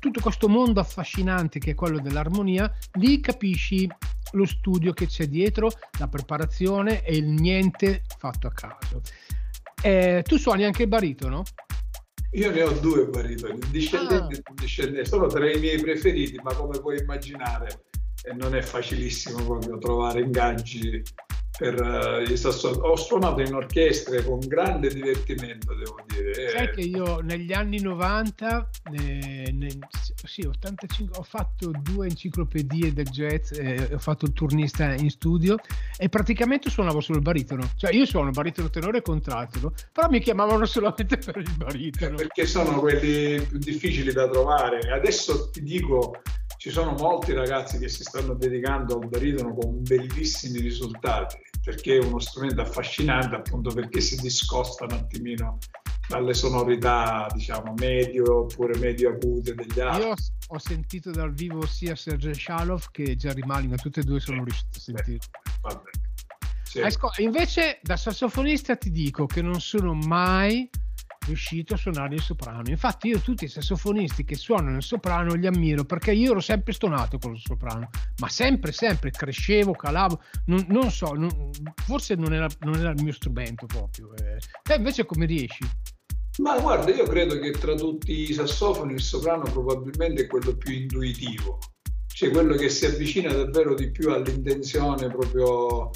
tutto 0.00 0.20
questo 0.20 0.48
mondo 0.48 0.80
affascinante 0.80 1.60
che 1.60 1.72
è 1.72 1.74
quello 1.74 2.00
dell'armonia, 2.00 2.72
lì 2.94 3.20
capisci 3.20 3.88
lo 4.32 4.46
studio 4.46 4.92
che 4.92 5.06
c'è 5.06 5.26
dietro, 5.26 5.70
la 5.98 6.08
preparazione 6.08 7.04
e 7.04 7.16
il 7.16 7.28
niente 7.28 8.02
fatto 8.18 8.48
a 8.48 8.52
caso. 8.52 9.02
Eh, 9.82 10.24
tu 10.26 10.36
suoni 10.36 10.64
anche 10.64 10.82
il 10.82 10.88
baritono? 10.88 11.42
Io 12.32 12.50
ne 12.50 12.62
ho 12.62 12.72
due 12.78 13.06
baritoni, 13.06 13.58
discendenti 13.70 14.34
ah. 14.34 14.38
e 14.38 14.42
discendenti, 14.54 15.08
sono 15.08 15.26
tra 15.26 15.50
i 15.50 15.58
miei 15.58 15.80
preferiti, 15.80 16.40
ma 16.42 16.54
come 16.54 16.78
puoi 16.80 16.98
immaginare 16.98 17.84
eh, 18.22 18.32
non 18.34 18.54
è 18.54 18.62
facilissimo 18.62 19.44
proprio 19.44 19.78
trovare 19.78 20.20
ingaggi 20.20 21.02
per 21.60 21.78
uh, 21.78 22.22
gli 22.22 22.36
sassoni. 22.38 22.78
Ho 22.80 22.96
suonato 22.96 23.42
in 23.42 23.52
orchestre 23.52 24.24
con 24.24 24.38
grande 24.38 24.88
divertimento, 24.88 25.74
devo 25.74 25.96
dire. 26.06 26.48
Sai 26.48 26.70
che 26.70 26.80
io 26.80 27.20
negli 27.20 27.52
anni 27.52 27.82
90, 27.82 28.70
eh, 28.94 29.52
nel, 29.52 29.78
sì, 30.24 30.40
85, 30.40 31.18
ho 31.18 31.22
fatto 31.22 31.70
due 31.82 32.06
enciclopedie 32.06 32.94
del 32.94 33.04
jazz, 33.04 33.52
eh, 33.52 33.90
ho 33.92 33.98
fatto 33.98 34.24
il 34.24 34.32
turnista 34.32 34.94
in 34.94 35.10
studio 35.10 35.56
e 35.98 36.08
praticamente 36.08 36.70
suonavo 36.70 37.00
solo 37.00 37.18
il 37.18 37.24
baritono. 37.24 37.70
Cioè 37.76 37.92
io 37.92 38.06
suono 38.06 38.30
baritono 38.30 38.70
tenore 38.70 38.98
e 38.98 39.02
contralto, 39.02 39.74
però 39.92 40.08
mi 40.08 40.20
chiamavano 40.20 40.64
solamente 40.64 41.18
per 41.18 41.36
il 41.36 41.54
baritono. 41.58 42.16
Perché 42.16 42.46
sono 42.46 42.80
quelli 42.80 43.38
più 43.42 43.58
difficili 43.58 44.14
da 44.14 44.26
trovare. 44.30 44.78
Adesso 44.90 45.50
ti 45.50 45.62
dico 45.62 46.22
ci 46.56 46.70
sono 46.70 46.92
molti 46.92 47.32
ragazzi 47.32 47.78
che 47.78 47.88
si 47.88 48.02
stanno 48.02 48.34
dedicando 48.34 48.98
al 48.98 49.08
baritono 49.08 49.54
con 49.54 49.82
bellissimi 49.82 50.60
risultati 50.60 51.38
perché 51.70 51.98
è 51.98 52.04
uno 52.04 52.18
strumento 52.18 52.60
affascinante 52.60 53.36
appunto 53.36 53.72
perché 53.72 54.00
si 54.00 54.16
discosta 54.20 54.84
un 54.86 54.92
attimino 54.92 55.58
dalle 56.08 56.34
sonorità 56.34 57.28
diciamo 57.32 57.74
medio 57.78 58.40
oppure 58.40 58.76
medio 58.78 59.10
acute 59.10 59.54
degli 59.54 59.78
altri. 59.78 60.08
Io 60.08 60.14
ho 60.48 60.58
sentito 60.58 61.12
dal 61.12 61.32
vivo 61.32 61.64
sia 61.66 61.94
Sergei 61.94 62.34
Shalov 62.34 62.90
che 62.90 63.14
Jerry 63.14 63.42
Malin, 63.44 63.76
tutte 63.76 64.00
e 64.00 64.02
due 64.02 64.18
sono 64.18 64.42
riuscito 64.42 64.76
a 64.76 64.80
sentire. 64.80 65.18
Vabbè. 65.62 65.90
Sì. 66.64 67.22
Invece 67.22 67.78
da 67.82 67.96
sassofonista 67.96 68.76
ti 68.76 68.90
dico 68.90 69.26
che 69.26 69.40
non 69.40 69.60
sono 69.60 69.94
mai 69.94 70.68
riuscito 71.26 71.74
a 71.74 71.76
suonare 71.76 72.14
il 72.14 72.20
soprano. 72.20 72.68
Infatti, 72.68 73.08
io 73.08 73.20
tutti 73.20 73.44
i 73.44 73.48
sassofonisti 73.48 74.24
che 74.24 74.34
suonano 74.34 74.76
il 74.76 74.82
soprano 74.82 75.34
li 75.34 75.46
ammiro 75.46 75.84
perché 75.84 76.12
io 76.12 76.32
ero 76.32 76.40
sempre 76.40 76.72
stonato 76.72 77.18
con 77.18 77.34
il 77.34 77.40
soprano, 77.44 77.90
ma 78.18 78.28
sempre, 78.28 78.72
sempre 78.72 79.10
crescevo, 79.10 79.72
calavo. 79.72 80.20
Non, 80.46 80.64
non 80.68 80.90
so, 80.90 81.12
non, 81.12 81.50
forse 81.84 82.14
non 82.14 82.32
era, 82.32 82.48
non 82.60 82.74
era, 82.76 82.90
il 82.90 83.02
mio 83.02 83.12
strumento 83.12 83.66
proprio. 83.66 84.14
Eh. 84.16 84.38
Te 84.62 84.74
invece 84.74 85.04
come 85.04 85.26
riesci? 85.26 85.68
Ma 86.38 86.58
guarda, 86.58 86.90
io 86.92 87.04
credo 87.04 87.38
che 87.38 87.50
tra 87.50 87.74
tutti 87.74 88.30
i 88.30 88.32
sassofoni 88.32 88.94
il 88.94 89.02
soprano 89.02 89.42
probabilmente 89.42 90.22
è 90.22 90.26
quello 90.26 90.56
più 90.56 90.72
intuitivo, 90.72 91.58
cioè 92.06 92.30
quello 92.30 92.54
che 92.54 92.70
si 92.70 92.86
avvicina 92.86 93.32
davvero 93.32 93.74
di 93.74 93.90
più 93.90 94.10
all'intenzione 94.10 95.08
proprio 95.08 95.90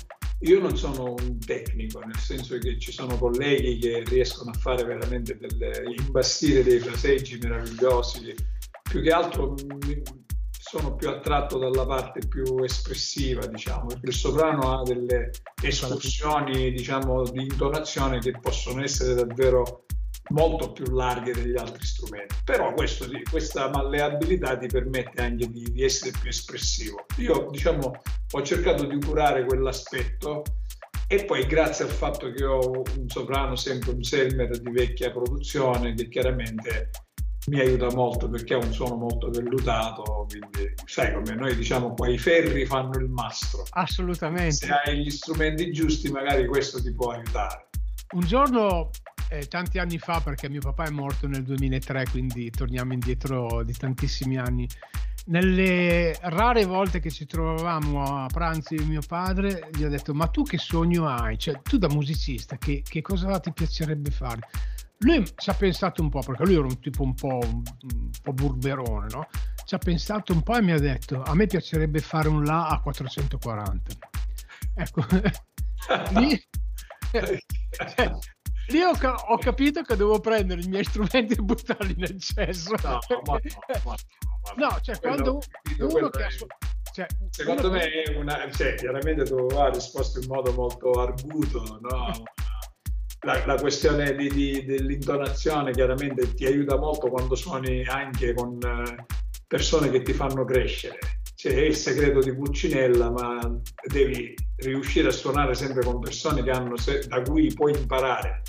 io 0.45 0.61
non 0.61 0.77
sono 0.77 1.15
un 1.19 1.39
tecnico, 1.39 2.01
nel 2.01 2.19
senso 2.19 2.59
che 2.59 2.79
ci 2.79 2.93
sono 2.93 3.17
colleghi 3.17 3.79
che 3.79 4.03
riescono 4.07 4.51
a 4.51 4.59
fare 4.59 4.85
veramente 4.85 5.39
delle, 5.39 5.85
imbastire 5.99 6.63
dei 6.63 6.79
fraseggi 6.79 7.39
meravigliosi. 7.39 8.35
Più 8.83 9.03
che 9.03 9.11
altro 9.11 9.55
sono 10.49 10.97
più 10.97 11.09
attratto 11.09 11.59
dalla 11.59 11.87
parte 11.87 12.27
più 12.27 12.63
espressiva, 12.63 13.47
diciamo, 13.47 13.87
perché 13.87 14.09
il 14.09 14.15
soprano 14.15 14.79
ha 14.79 14.83
delle 14.83 15.31
escursioni, 15.63 16.73
diciamo, 16.73 17.23
di 17.23 17.43
intonazione 17.43 18.19
che 18.19 18.33
possono 18.39 18.83
essere 18.83 19.15
davvero 19.15 19.84
molto 20.31 20.73
più 20.73 20.85
larghe 20.95 21.33
degli 21.33 21.57
altri 21.57 21.85
strumenti. 21.85 22.37
Però 22.45 22.73
questo, 22.73 23.07
questa 23.31 23.69
malleabilità 23.69 24.57
ti 24.57 24.67
permette 24.67 25.23
anche 25.23 25.51
di, 25.51 25.65
di, 25.71 25.83
essere 25.83 26.13
più 26.19 26.29
espressivo. 26.29 27.05
Io, 27.19 27.49
diciamo, 27.51 27.93
ho 28.31 28.43
cercato 28.43 28.85
di 28.85 28.99
curare 29.05 29.45
quell'aspetto 29.45 30.43
e 31.07 31.25
poi 31.25 31.47
grazie 31.47 31.85
al 31.85 31.91
fatto 31.91 32.31
che 32.31 32.45
ho 32.45 32.83
un 32.97 33.09
soprano 33.09 33.57
sempre 33.57 33.91
un 33.91 34.03
Selmer 34.03 34.59
di 34.59 34.71
vecchia 34.71 35.11
produzione 35.11 35.93
che 35.95 36.09
chiaramente 36.09 36.91
mi 37.47 37.61
aiuta 37.61 37.95
molto 37.95 38.29
perché 38.31 38.55
ha 38.55 38.57
un 38.57 38.73
suono 38.73 38.97
molto 38.97 39.29
vellutato, 39.29 40.27
quindi 40.29 40.73
sai 40.87 41.13
come 41.13 41.35
noi 41.35 41.55
diciamo 41.55 41.93
qua 41.93 42.09
i 42.09 42.17
ferri 42.17 42.65
fanno 42.65 42.99
il 42.99 43.09
mastro. 43.11 43.65
Assolutamente. 43.71 44.53
Se 44.53 44.73
hai 44.73 45.03
gli 45.03 45.11
strumenti 45.11 45.71
giusti 45.71 46.11
magari 46.11 46.47
questo 46.47 46.83
ti 46.83 46.93
può 46.95 47.11
aiutare. 47.11 47.69
Un 48.15 48.27
giorno 48.27 48.91
eh, 49.39 49.47
tanti 49.47 49.79
anni 49.79 49.99
fa, 49.99 50.21
perché 50.21 50.49
mio 50.49 50.61
papà 50.61 50.85
è 50.85 50.91
morto 50.91 51.27
nel 51.27 51.43
2003, 51.43 52.07
quindi 52.11 52.51
torniamo 52.51 52.93
indietro 52.93 53.63
di 53.65 53.73
tantissimi 53.73 54.37
anni. 54.39 54.69
Nelle 55.27 56.17
rare 56.21 56.65
volte 56.65 57.01
che 57.01 57.11
ci 57.11 57.25
trovavamo 57.25 58.03
a 58.03 58.27
pranzo 58.27 58.75
di 58.75 58.85
mio 58.85 59.01
padre, 59.07 59.69
gli 59.73 59.85
ho 59.85 59.89
detto: 59.89 60.15
Ma 60.15 60.27
tu 60.27 60.43
che 60.43 60.59
sogno 60.59 61.09
hai? 61.09 61.39
Cioè, 61.39 61.61
tu 61.63 61.79
da 61.79 61.89
musicista, 61.89 62.57
che, 62.59 62.83
che 62.87 63.01
cosa 63.01 63.39
ti 63.41 63.53
piacerebbe 63.53 64.11
fare? 64.11 64.41
Lui 64.99 65.25
ci 65.37 65.51
ha 65.51 65.55
pensato 65.55 66.03
un 66.03 66.11
po', 66.11 66.21
perché 66.21 66.45
lui 66.45 66.55
era 66.55 66.65
un 66.65 66.79
tipo 66.79 67.03
un 67.03 67.15
po', 67.15 67.39
un, 67.43 67.63
un 67.93 68.11
po' 68.23 68.33
burberone, 68.33 69.07
no? 69.11 69.29
Ci 69.65 69.75
ha 69.75 69.79
pensato 69.79 70.33
un 70.33 70.43
po' 70.43 70.57
e 70.57 70.63
mi 70.63 70.73
ha 70.73 70.79
detto: 70.79 71.23
A 71.23 71.35
me 71.35 71.47
piacerebbe 71.47 72.01
fare 72.01 72.29
un 72.29 72.45
La 72.45 72.69
a 72.69 72.81
440. 72.81 73.93
Ecco, 74.77 75.07
lì, 76.19 76.39
cioè, 77.11 78.13
Lì 78.69 78.81
ho, 78.81 78.93
ho, 78.93 79.39
capito 79.39 79.83
che 79.83 79.97
devo 79.97 80.21
prendere 80.21 80.63
i 80.63 80.69
miei 80.69 80.85
strumenti 80.85 81.35
e 81.35 81.43
buttarli 81.43 81.95
nel 81.97 82.19
cesso. 82.19 82.75
No, 82.83 82.99
ma, 83.27 83.39
ma, 83.85 83.85
ma, 83.85 83.97
no 84.57 84.79
cioè 84.81 84.99
quando 85.01 85.41
uno 85.79 86.09
che 86.09 86.23
ha, 86.23 86.31
su- 86.31 86.47
Cioè, 86.93 87.07
Secondo 87.31 87.71
me 87.71 87.91
è 87.91 88.17
una, 88.17 88.51
cioè, 88.51 88.75
chiaramente 88.75 89.25
tu 89.25 89.35
hai 89.55 89.73
risposto 89.73 90.21
in 90.21 90.27
modo 90.29 90.53
molto 90.53 90.93
arguto, 90.93 91.79
no? 91.83 92.13
la, 93.25 93.45
la, 93.45 93.55
questione 93.57 94.15
di, 94.15 94.29
di, 94.29 94.65
dell'intonazione 94.65 95.73
chiaramente 95.73 96.33
ti 96.35 96.47
aiuta 96.47 96.77
molto 96.77 97.09
quando 97.09 97.35
suoni 97.35 97.85
anche 97.85 98.33
con 98.35 98.59
eh, 98.63 99.07
persone 99.47 99.91
che 99.91 100.03
ti 100.03 100.13
fanno 100.13 100.45
crescere. 100.45 100.99
Cioè, 101.35 101.53
è 101.53 101.61
il 101.61 101.77
segreto 101.77 102.21
di 102.21 102.35
Pulcinella, 102.35 103.11
ma 103.11 103.61
devi 103.87 104.35
riuscire 104.57 105.09
a 105.09 105.13
suonare 105.13 105.55
sempre 105.55 105.85
con 105.85 106.01
persone 106.01 106.41
hanno, 106.51 106.77
da 107.09 107.23
cui 107.23 107.53
puoi 107.53 107.77
imparare 107.77 108.43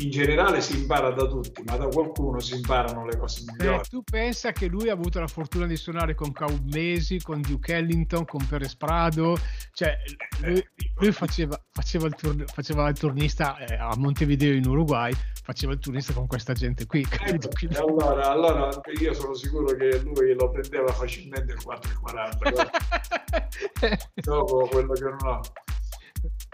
in 0.00 0.10
generale 0.10 0.60
si 0.60 0.78
impara 0.78 1.10
da 1.10 1.26
tutti, 1.26 1.62
ma 1.64 1.76
da 1.76 1.86
qualcuno 1.86 2.38
si 2.40 2.54
imparano 2.54 3.06
le 3.06 3.18
cose 3.18 3.44
migliori. 3.46 3.76
Eh, 3.76 3.80
tu 3.88 4.02
pensa 4.02 4.52
che 4.52 4.66
lui 4.66 4.88
ha 4.88 4.92
avuto 4.92 5.20
la 5.20 5.26
fortuna 5.26 5.66
di 5.66 5.76
suonare 5.76 6.14
con 6.14 6.32
Mesi, 6.72 7.20
con 7.20 7.40
Duke 7.40 7.74
Ellington, 7.74 8.24
con 8.24 8.46
Perez 8.46 8.76
Prado, 8.76 9.36
cioè 9.72 9.98
lui, 10.42 10.64
lui 10.98 11.12
faceva, 11.12 11.60
faceva, 11.70 12.06
il 12.06 12.14
turn, 12.14 12.44
faceva, 12.46 12.88
il 12.88 12.98
turnista 12.98 13.58
eh, 13.58 13.74
a 13.74 13.94
Montevideo 13.96 14.54
in 14.54 14.66
Uruguay, 14.66 15.12
faceva 15.42 15.72
il 15.72 15.78
turnista 15.78 16.12
con 16.12 16.26
questa 16.26 16.54
gente 16.54 16.86
qui. 16.86 17.06
Ecco, 17.10 17.48
allora, 17.78 18.30
allora, 18.30 18.68
io 19.00 19.12
sono 19.12 19.34
sicuro 19.34 19.76
che 19.76 20.00
lui 20.00 20.34
lo 20.34 20.50
prendeva 20.50 20.92
facilmente 20.92 21.52
il 21.52 21.58
4,40 21.64 23.98
dopo 24.14 24.66
quello 24.70 24.92
che 24.92 25.04
non 25.04 25.18
ho. 25.24 25.40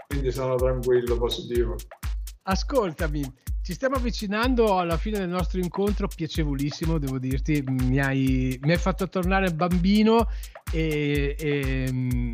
Quindi 0.07 0.31
sono 0.31 0.55
tranquillo, 0.55 1.17
positivo. 1.17 1.75
Ascoltami, 2.49 3.29
ci 3.61 3.73
stiamo 3.73 3.97
avvicinando 3.97 4.77
alla 4.77 4.95
fine 4.95 5.19
del 5.19 5.27
nostro 5.27 5.59
incontro, 5.59 6.07
piacevolissimo, 6.07 6.97
devo 6.97 7.19
dirti, 7.19 7.61
mi 7.61 7.99
hai, 7.99 8.57
mi 8.61 8.71
hai 8.71 8.77
fatto 8.77 9.09
tornare 9.09 9.51
bambino 9.51 10.29
e, 10.71 11.35
e 11.37 11.87
um, 11.89 12.31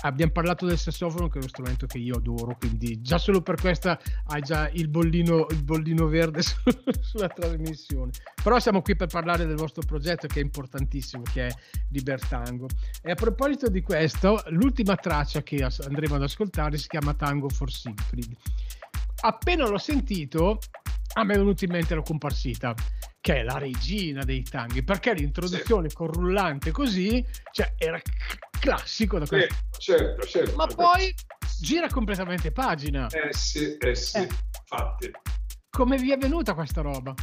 abbiamo 0.00 0.32
parlato 0.32 0.66
del 0.66 0.78
sassofono 0.78 1.28
che 1.28 1.34
è 1.34 1.38
uno 1.38 1.48
strumento 1.48 1.86
che 1.86 1.98
io 1.98 2.16
adoro, 2.16 2.56
quindi 2.58 3.00
già 3.02 3.18
solo 3.18 3.40
per 3.40 3.60
questa 3.60 4.00
hai 4.26 4.40
già 4.40 4.68
il 4.70 4.88
bollino, 4.88 5.46
il 5.50 5.62
bollino 5.62 6.08
verde 6.08 6.42
su, 6.42 6.56
sulla 7.00 7.28
trasmissione. 7.28 8.10
Però 8.42 8.58
siamo 8.58 8.82
qui 8.82 8.96
per 8.96 9.06
parlare 9.06 9.46
del 9.46 9.54
vostro 9.54 9.82
progetto 9.86 10.26
che 10.26 10.40
è 10.40 10.42
importantissimo, 10.42 11.22
che 11.22 11.46
è 11.46 11.50
Libertango. 11.90 12.66
E 13.00 13.12
a 13.12 13.14
proposito 13.14 13.68
di 13.68 13.80
questo, 13.80 14.42
l'ultima 14.48 14.96
traccia 14.96 15.44
che 15.44 15.64
andremo 15.86 16.16
ad 16.16 16.22
ascoltare 16.22 16.76
si 16.78 16.88
chiama 16.88 17.14
Tango 17.14 17.48
for 17.48 17.70
Siegfried 17.70 18.36
appena 19.22 19.66
l'ho 19.66 19.78
sentito, 19.78 20.58
a 21.14 21.24
me 21.24 21.34
è 21.34 21.36
venuta 21.36 21.64
in 21.64 21.72
mente 21.72 21.94
la 21.94 22.02
comparsita, 22.02 22.74
che 23.20 23.36
è 23.36 23.42
la 23.42 23.58
regina 23.58 24.24
dei 24.24 24.42
tanghi, 24.42 24.82
perché 24.82 25.14
l'introduzione 25.14 25.88
sì. 25.88 25.94
con 25.94 26.08
rullante 26.08 26.70
così, 26.70 27.24
cioè 27.52 27.74
era 27.76 28.00
classico 28.58 29.18
da 29.18 29.26
questo. 29.26 29.54
Sì, 29.70 29.92
certo, 29.92 30.26
certo. 30.26 30.56
Ma 30.56 30.66
poi 30.66 31.14
gira 31.60 31.88
completamente 31.88 32.50
pagina. 32.52 33.06
Eh 33.08 33.32
sì, 33.32 33.76
eh 33.76 33.94
sì, 33.94 34.18
eh. 34.18 34.28
infatti. 34.68 35.10
Come 35.70 35.96
vi 35.96 36.12
è 36.12 36.16
venuta 36.16 36.54
questa 36.54 36.80
roba? 36.80 37.14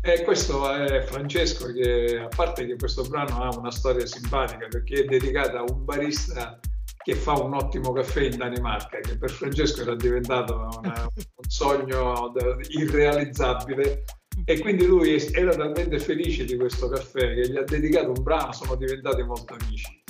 E 0.00 0.22
questo 0.22 0.70
è 0.70 1.02
Francesco 1.02 1.72
che, 1.72 2.20
a 2.22 2.28
parte 2.28 2.66
che 2.66 2.76
questo 2.76 3.02
brano 3.02 3.42
ha 3.42 3.56
una 3.56 3.70
storia 3.70 4.06
simpatica, 4.06 4.68
perché 4.68 5.02
è 5.02 5.04
dedicata 5.04 5.58
a 5.58 5.64
un 5.66 5.84
barista 5.84 6.60
che 7.08 7.14
fa 7.14 7.40
un 7.40 7.54
ottimo 7.54 7.92
caffè 7.92 8.24
in 8.24 8.36
Danimarca, 8.36 8.98
che 8.98 9.16
per 9.16 9.30
Francesco 9.30 9.80
era 9.80 9.94
diventato 9.94 10.68
una, 10.78 11.10
un 11.14 11.24
sogno 11.48 12.34
irrealizzabile 12.68 14.04
e 14.44 14.58
quindi 14.58 14.84
lui 14.84 15.16
era 15.32 15.56
talmente 15.56 15.98
felice 16.00 16.44
di 16.44 16.54
questo 16.58 16.90
caffè 16.90 17.32
che 17.32 17.48
gli 17.48 17.56
ha 17.56 17.62
dedicato 17.62 18.08
un 18.08 18.22
brano, 18.22 18.52
sono 18.52 18.74
diventati 18.74 19.22
molto 19.22 19.56
amici. 19.58 20.02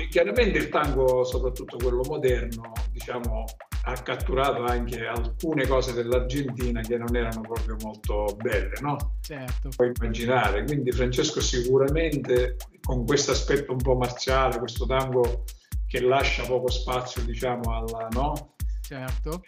E 0.00 0.08
chiaramente 0.08 0.56
il 0.56 0.70
tango, 0.70 1.24
soprattutto 1.24 1.76
quello 1.76 2.00
moderno, 2.08 2.72
diciamo, 2.90 3.44
ha 3.84 3.92
catturato 4.00 4.64
anche 4.64 5.04
alcune 5.04 5.66
cose 5.66 5.92
dell'Argentina 5.92 6.80
che 6.80 6.96
non 6.96 7.14
erano 7.14 7.42
proprio 7.42 7.76
molto 7.82 8.34
belle, 8.36 8.78
no? 8.80 8.96
Certo. 9.20 9.68
Puoi 9.76 9.92
immaginare. 9.94 10.64
Quindi 10.64 10.90
Francesco 10.90 11.42
sicuramente 11.42 12.56
con 12.80 13.04
questo 13.04 13.32
aspetto 13.32 13.72
un 13.72 13.78
po' 13.82 13.94
marziale, 13.94 14.58
questo 14.58 14.86
tango 14.86 15.44
che 15.90 16.00
lascia 16.00 16.44
poco 16.44 16.70
spazio, 16.70 17.20
diciamo, 17.22 17.76
alla 17.76 18.06
no? 18.12 18.54
Certo. 18.80 19.42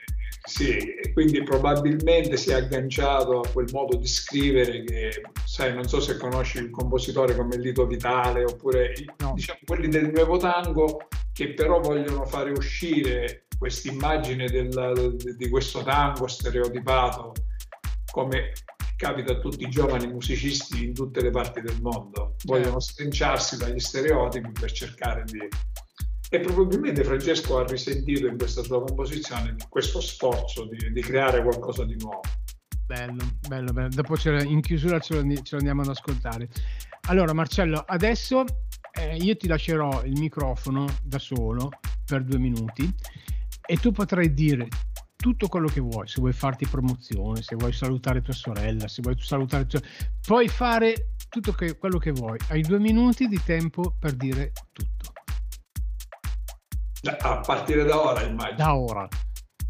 Sì, 0.44 0.76
quindi 1.12 1.44
probabilmente 1.44 2.36
si 2.36 2.50
è 2.50 2.54
agganciato 2.54 3.42
a 3.42 3.48
quel 3.48 3.68
modo 3.72 3.96
di 3.96 4.08
scrivere 4.08 4.82
che, 4.82 5.22
sai, 5.44 5.72
non 5.72 5.86
so 5.86 6.00
se 6.00 6.16
conosci 6.16 6.58
il 6.58 6.70
compositore 6.70 7.36
come 7.36 7.56
Lito 7.58 7.86
Vitale 7.86 8.42
oppure 8.42 8.92
no. 9.18 9.34
diciamo, 9.36 9.60
quelli 9.64 9.86
del 9.86 10.10
nuovo 10.10 10.36
tango 10.38 11.06
che 11.32 11.54
però 11.54 11.78
vogliono 11.78 12.24
fare 12.26 12.50
uscire 12.50 13.46
questa 13.56 13.92
immagine 13.92 14.46
di 14.48 15.48
questo 15.48 15.84
tango 15.84 16.26
stereotipato 16.26 17.34
come 18.10 18.52
capita 18.96 19.32
a 19.32 19.38
tutti 19.38 19.62
i 19.62 19.70
giovani 19.70 20.08
musicisti 20.08 20.84
in 20.84 20.92
tutte 20.92 21.20
le 21.20 21.30
parti 21.30 21.60
del 21.60 21.80
mondo. 21.80 22.34
Vogliono 22.44 22.80
certo. 22.80 22.80
schinciarsi 22.80 23.56
dagli 23.56 23.78
stereotipi 23.78 24.50
per 24.50 24.72
cercare 24.72 25.22
di 25.24 25.48
e 26.34 26.40
probabilmente 26.40 27.04
Francesco 27.04 27.58
ha 27.58 27.66
risentito 27.66 28.26
in 28.26 28.38
questa 28.38 28.62
sua 28.62 28.82
composizione 28.82 29.54
questo 29.68 30.00
sforzo 30.00 30.64
di, 30.64 30.90
di 30.90 31.00
creare 31.02 31.42
qualcosa 31.42 31.84
di 31.84 31.94
nuovo. 32.00 32.22
Bello, 32.86 33.22
bello, 33.46 33.70
bello. 33.72 33.90
Dopo 33.90 34.16
in 34.24 34.62
chiusura 34.62 34.98
ce 34.98 35.20
lo, 35.20 35.34
ce 35.34 35.50
lo, 35.50 35.58
andiamo 35.58 35.82
ad 35.82 35.88
ascoltare. 35.88 36.48
Allora 37.08 37.34
Marcello, 37.34 37.84
adesso 37.86 38.46
eh, 38.98 39.16
io 39.16 39.36
ti 39.36 39.46
lascerò 39.46 40.02
il 40.04 40.18
microfono 40.18 40.86
da 41.02 41.18
solo 41.18 41.68
per 42.06 42.24
due 42.24 42.38
minuti 42.38 42.90
e 43.66 43.76
tu 43.76 43.92
potrai 43.92 44.32
dire 44.32 44.68
tutto 45.14 45.48
quello 45.48 45.68
che 45.68 45.80
vuoi, 45.80 46.08
se 46.08 46.18
vuoi 46.18 46.32
farti 46.32 46.66
promozione, 46.66 47.42
se 47.42 47.56
vuoi 47.56 47.74
salutare 47.74 48.22
tua 48.22 48.32
sorella, 48.32 48.88
se 48.88 49.02
vuoi 49.02 49.16
salutare 49.18 49.66
tua... 49.66 49.80
puoi 50.22 50.48
fare 50.48 51.10
tutto 51.28 51.52
che, 51.52 51.76
quello 51.76 51.98
che 51.98 52.12
vuoi. 52.12 52.38
Hai 52.48 52.62
due 52.62 52.78
minuti 52.78 53.28
di 53.28 53.40
tempo 53.44 53.94
per 53.98 54.14
dire 54.14 54.52
tutto. 54.72 55.11
A 57.02 57.40
partire 57.40 57.84
da 57.84 58.00
ora, 58.00 58.22
immagino. 58.22 58.56
Da 58.56 58.74
ora. 58.74 59.08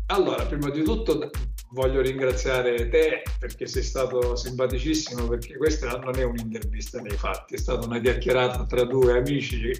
Allora, 0.06 0.44
prima 0.44 0.68
di 0.68 0.82
tutto 0.82 1.30
voglio 1.70 2.02
ringraziare 2.02 2.88
te 2.88 3.22
perché 3.38 3.66
sei 3.66 3.82
stato 3.82 4.36
simpaticissimo, 4.36 5.26
perché 5.26 5.56
questa 5.56 5.96
non 5.98 6.18
è 6.18 6.22
un'intervista 6.22 7.00
nei 7.00 7.16
fatti, 7.16 7.54
è 7.54 7.58
stata 7.58 7.86
una 7.86 7.98
chiacchierata 7.98 8.66
tra 8.66 8.84
due 8.84 9.16
amici 9.16 9.70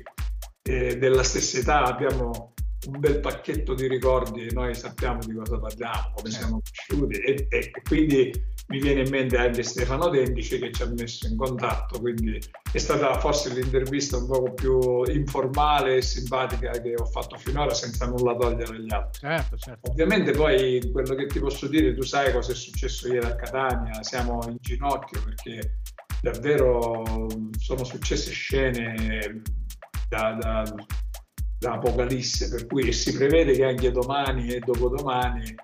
eh, 0.63 0.97
della 0.97 1.23
stessa 1.23 1.59
età, 1.59 1.85
abbiamo 1.85 2.52
un 2.87 2.99
bel 2.99 3.21
pacchetto 3.21 3.75
di 3.75 3.87
ricordi, 3.87 4.53
noi 4.53 4.75
sappiamo 4.75 5.21
di 5.25 5.35
cosa 5.35 5.59
parliamo, 5.59 6.13
come 6.17 6.31
siamo 6.31 6.61
cresciuti 6.61 7.19
e, 7.19 7.47
e 7.49 7.71
quindi 7.83 8.51
mi 8.69 8.81
viene 8.81 9.03
in 9.03 9.11
mente 9.11 9.37
anche 9.37 9.63
Stefano 9.63 10.09
Dendici 10.09 10.59
che 10.59 10.73
ci 10.73 10.83
ha 10.83 10.87
messo 10.87 11.27
in 11.27 11.37
contatto, 11.37 12.01
quindi 12.01 12.41
è 12.73 12.79
stata 12.79 13.19
forse 13.19 13.53
l'intervista 13.53 14.17
un 14.17 14.27
po' 14.27 14.55
più 14.55 15.03
informale 15.05 15.97
e 15.97 16.03
simpatica 16.03 16.71
che 16.71 16.95
ho 16.97 17.05
fatto 17.05 17.37
finora 17.37 17.75
senza 17.75 18.07
nulla 18.07 18.35
togliere 18.35 18.77
agli 18.77 18.93
altri. 18.93 19.21
Certo, 19.21 19.57
certo. 19.57 19.91
Ovviamente 19.91 20.33
poi 20.33 20.91
quello 20.91 21.15
che 21.15 21.27
ti 21.27 21.39
posso 21.39 21.67
dire, 21.69 21.95
tu 21.95 22.03
sai 22.03 22.33
cosa 22.33 22.53
è 22.53 22.55
successo 22.55 23.13
ieri 23.13 23.27
a 23.27 23.37
Catania, 23.37 24.03
siamo 24.03 24.41
in 24.49 24.57
ginocchio 24.61 25.23
perché 25.23 25.81
davvero 26.23 27.27
sono 27.59 27.85
successe 27.85 28.31
scene 28.31 29.43
da, 30.09 30.33
da, 30.41 30.63
da 31.63 31.75
apocalisse, 31.75 32.49
per 32.49 32.67
cui 32.67 32.93
si 32.93 33.17
prevede 33.17 33.53
che 33.53 33.65
anche 33.65 33.93
domani 33.93 34.49
e 34.49 34.59
dopodomani 34.59 35.55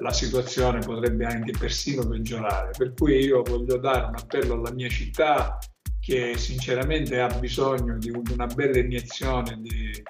la 0.00 0.12
situazione 0.12 0.80
potrebbe 0.80 1.26
anche 1.26 1.52
persino 1.56 2.04
peggiorare. 2.04 2.72
Per 2.76 2.92
cui 2.94 3.20
io 3.20 3.42
voglio 3.42 3.78
dare 3.78 4.06
un 4.06 4.16
appello 4.16 4.54
alla 4.54 4.72
mia 4.72 4.88
città 4.88 5.58
che 6.00 6.36
sinceramente 6.36 7.20
ha 7.20 7.28
bisogno 7.38 7.96
di 7.98 8.10
una 8.32 8.46
bella 8.46 8.80
iniezione 8.80 9.60
di, 9.60 10.02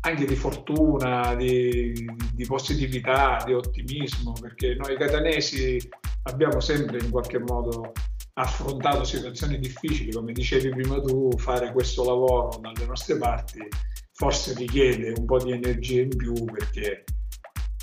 anche 0.00 0.26
di 0.26 0.36
fortuna, 0.36 1.34
di, 1.34 2.06
di, 2.34 2.44
positività, 2.44 3.42
di 3.46 3.54
ottimismo, 3.54 4.34
perché 4.38 4.74
noi 4.74 4.98
catanesi 4.98 5.78
abbiamo 6.24 6.60
sempre 6.60 6.98
in 6.98 7.10
qualche 7.10 7.38
modo 7.38 7.92
affrontato 8.34 9.02
situazioni 9.02 9.58
difficili, 9.58 10.12
come 10.12 10.32
dicevi 10.32 10.68
prima 10.68 11.00
tu, 11.00 11.30
fare 11.38 11.72
questo 11.72 12.04
lavoro 12.04 12.58
dalle 12.60 12.86
nostre 12.86 13.16
parti 13.16 13.66
forse 14.18 14.52
richiede 14.54 15.12
un 15.16 15.24
po' 15.26 15.38
di 15.38 15.52
energia 15.52 16.00
in 16.00 16.08
più 16.08 16.32
perché 16.44 17.04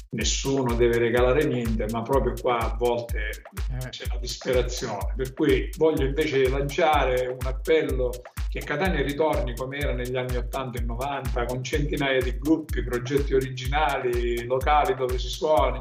nessuno 0.09 0.73
deve 0.73 0.97
regalare 0.97 1.45
niente, 1.45 1.85
ma 1.91 2.01
proprio 2.01 2.33
qua 2.39 2.57
a 2.57 2.75
volte 2.77 3.29
eh. 3.29 3.89
c'è 3.89 4.03
la 4.11 4.19
disperazione. 4.19 5.13
Per 5.15 5.33
cui 5.33 5.69
voglio 5.77 6.05
invece 6.05 6.49
lanciare 6.49 7.27
un 7.27 7.45
appello 7.45 8.11
che 8.49 8.59
Catania 8.59 9.01
ritorni 9.01 9.55
come 9.55 9.77
era 9.77 9.93
negli 9.93 10.17
anni 10.17 10.35
80 10.35 10.79
e 10.79 10.83
90, 10.83 11.45
con 11.45 11.63
centinaia 11.63 12.21
di 12.21 12.37
gruppi, 12.37 12.83
progetti 12.83 13.33
originali, 13.33 14.43
locali 14.43 14.93
dove 14.93 15.17
si 15.17 15.29
suoni. 15.29 15.79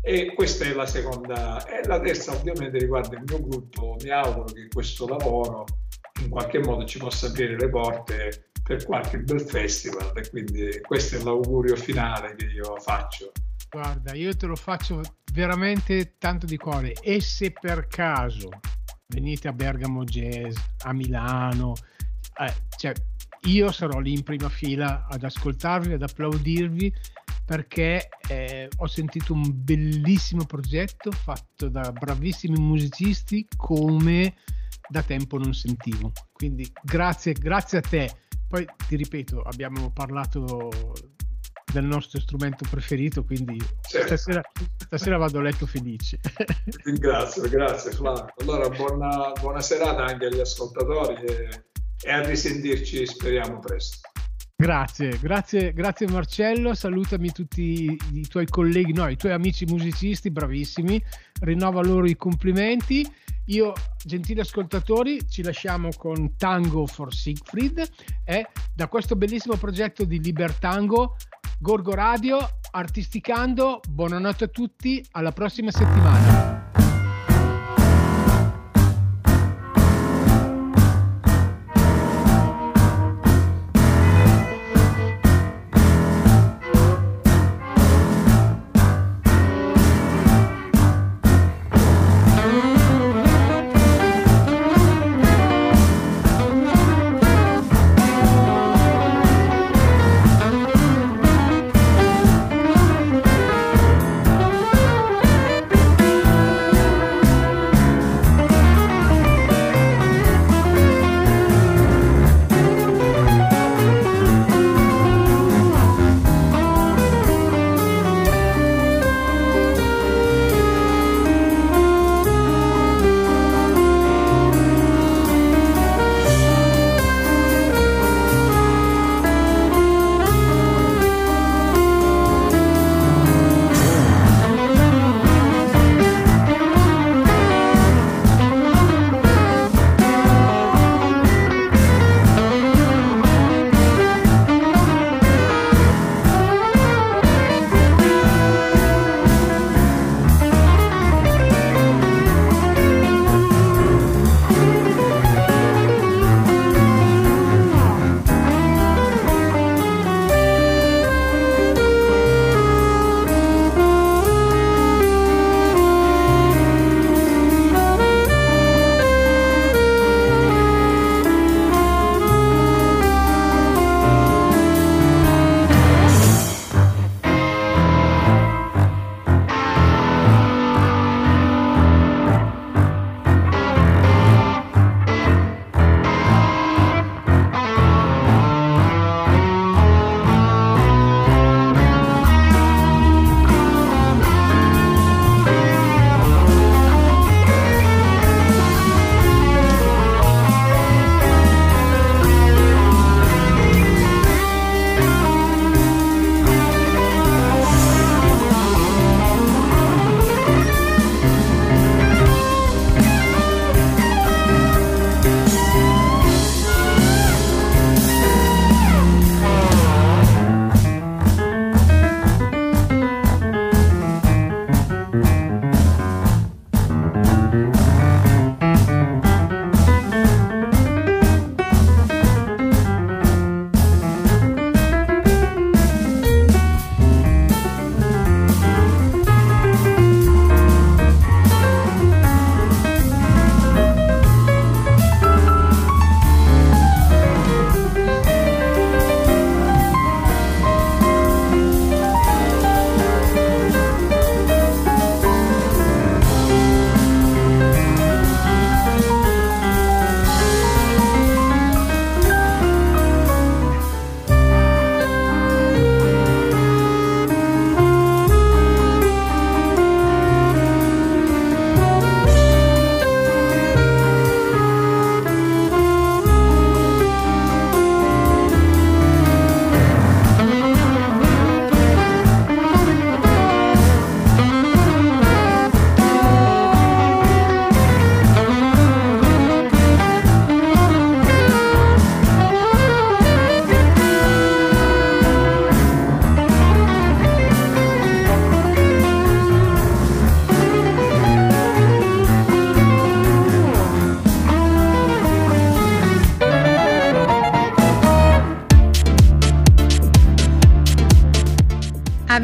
E 0.00 0.34
questa 0.34 0.66
è 0.66 0.72
la 0.72 0.86
seconda. 0.86 1.66
E 1.66 1.84
la 1.88 1.98
terza 1.98 2.32
ovviamente 2.32 2.78
riguarda 2.78 3.16
il 3.16 3.24
mio 3.26 3.40
gruppo. 3.40 3.96
Mi 4.04 4.10
auguro 4.10 4.44
che 4.44 4.68
questo 4.72 5.08
lavoro 5.08 5.64
in 6.20 6.28
qualche 6.28 6.60
modo 6.60 6.84
ci 6.84 6.98
possa 6.98 7.26
aprire 7.26 7.56
le 7.56 7.68
porte 7.68 8.52
per 8.64 8.84
qualche 8.86 9.18
bel 9.18 9.42
festival 9.42 10.12
e 10.16 10.28
quindi 10.30 10.80
questo 10.80 11.16
è 11.16 11.22
l'augurio 11.22 11.76
finale 11.76 12.34
che 12.34 12.46
io 12.46 12.76
faccio. 12.80 13.30
Guarda, 13.70 14.14
io 14.14 14.34
te 14.34 14.46
lo 14.46 14.56
faccio 14.56 15.02
veramente 15.32 16.16
tanto 16.16 16.46
di 16.46 16.56
cuore 16.56 16.92
e 16.92 17.20
se 17.20 17.52
per 17.52 17.86
caso 17.88 18.48
venite 19.08 19.48
a 19.48 19.52
Bergamo 19.52 20.04
Jazz, 20.04 20.56
a 20.84 20.94
Milano, 20.94 21.74
eh, 22.38 22.54
cioè 22.78 22.92
io 23.42 23.70
sarò 23.70 23.98
lì 23.98 24.14
in 24.14 24.22
prima 24.22 24.48
fila 24.48 25.06
ad 25.10 25.22
ascoltarvi, 25.22 25.92
ad 25.92 26.02
applaudirvi 26.02 26.92
perché 27.44 28.08
eh, 28.28 28.70
ho 28.74 28.86
sentito 28.86 29.34
un 29.34 29.42
bellissimo 29.46 30.46
progetto 30.46 31.10
fatto 31.10 31.68
da 31.68 31.92
bravissimi 31.92 32.58
musicisti 32.58 33.46
come 33.54 34.36
da 34.88 35.02
tempo 35.02 35.36
non 35.36 35.52
sentivo. 35.52 36.12
Quindi 36.32 36.70
grazie, 36.82 37.32
grazie 37.32 37.78
a 37.78 37.82
te. 37.82 38.10
Poi 38.54 38.64
ti 38.86 38.94
ripeto, 38.94 39.40
abbiamo 39.40 39.90
parlato 39.90 40.70
del 41.72 41.84
nostro 41.84 42.20
strumento 42.20 42.64
preferito, 42.70 43.24
quindi 43.24 43.60
certo. 43.80 44.06
stasera, 44.06 44.40
stasera, 44.76 45.16
vado 45.16 45.40
a 45.40 45.42
letto 45.42 45.66
felice. 45.66 46.20
Ringrazio, 46.84 47.48
grazie 47.48 47.90
Flavio. 47.90 48.32
Allora 48.36 48.68
buona, 48.68 49.32
buona 49.40 49.60
serata 49.60 50.04
anche 50.04 50.26
agli 50.26 50.38
ascoltatori 50.38 51.24
e, 51.24 51.64
e 52.00 52.12
a 52.12 52.24
risentirci 52.24 53.04
speriamo 53.06 53.58
presto. 53.58 54.08
Grazie, 54.54 55.18
grazie, 55.18 55.72
grazie 55.72 56.06
Marcello, 56.06 56.74
salutami 56.74 57.32
tutti 57.32 57.98
i 58.12 58.28
tuoi 58.28 58.46
colleghi, 58.46 58.92
no, 58.92 59.08
i 59.08 59.16
tuoi 59.16 59.32
amici 59.32 59.64
musicisti, 59.64 60.30
bravissimi, 60.30 61.02
rinnova 61.40 61.82
loro 61.82 62.06
i 62.06 62.16
complimenti. 62.16 63.04
Io, 63.46 63.72
gentili 64.02 64.40
ascoltatori, 64.40 65.28
ci 65.28 65.42
lasciamo 65.42 65.90
con 65.96 66.34
Tango 66.36 66.86
for 66.86 67.12
Siegfried 67.12 67.86
e 68.24 68.46
da 68.74 68.88
questo 68.88 69.16
bellissimo 69.16 69.56
progetto 69.56 70.04
di 70.04 70.18
Libertango, 70.18 71.16
Gorgo 71.58 71.94
Radio, 71.94 72.38
artisticando, 72.70 73.80
buonanotte 73.86 74.44
a 74.44 74.48
tutti, 74.48 75.04
alla 75.12 75.32
prossima 75.32 75.70
settimana. 75.70 76.53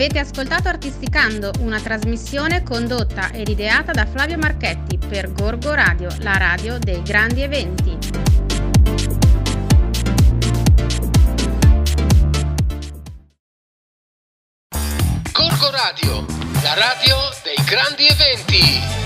Avete 0.01 0.19
ascoltato 0.19 0.67
Artisticando, 0.69 1.53
una 1.61 1.79
trasmissione 1.79 2.63
condotta 2.63 3.33
ed 3.33 3.49
ideata 3.49 3.93
da 3.93 4.07
Flavio 4.07 4.39
Marchetti 4.39 4.97
per 4.97 5.31
Gorgo 5.31 5.75
Radio, 5.75 6.09
la 6.21 6.39
radio 6.39 6.79
dei 6.79 7.03
grandi 7.03 7.43
eventi. 7.43 7.99
Gorgo 15.33 15.71
Radio, 15.71 16.25
la 16.63 16.73
radio 16.73 17.17
dei 17.43 17.63
grandi 17.67 18.07
eventi. 18.07 19.00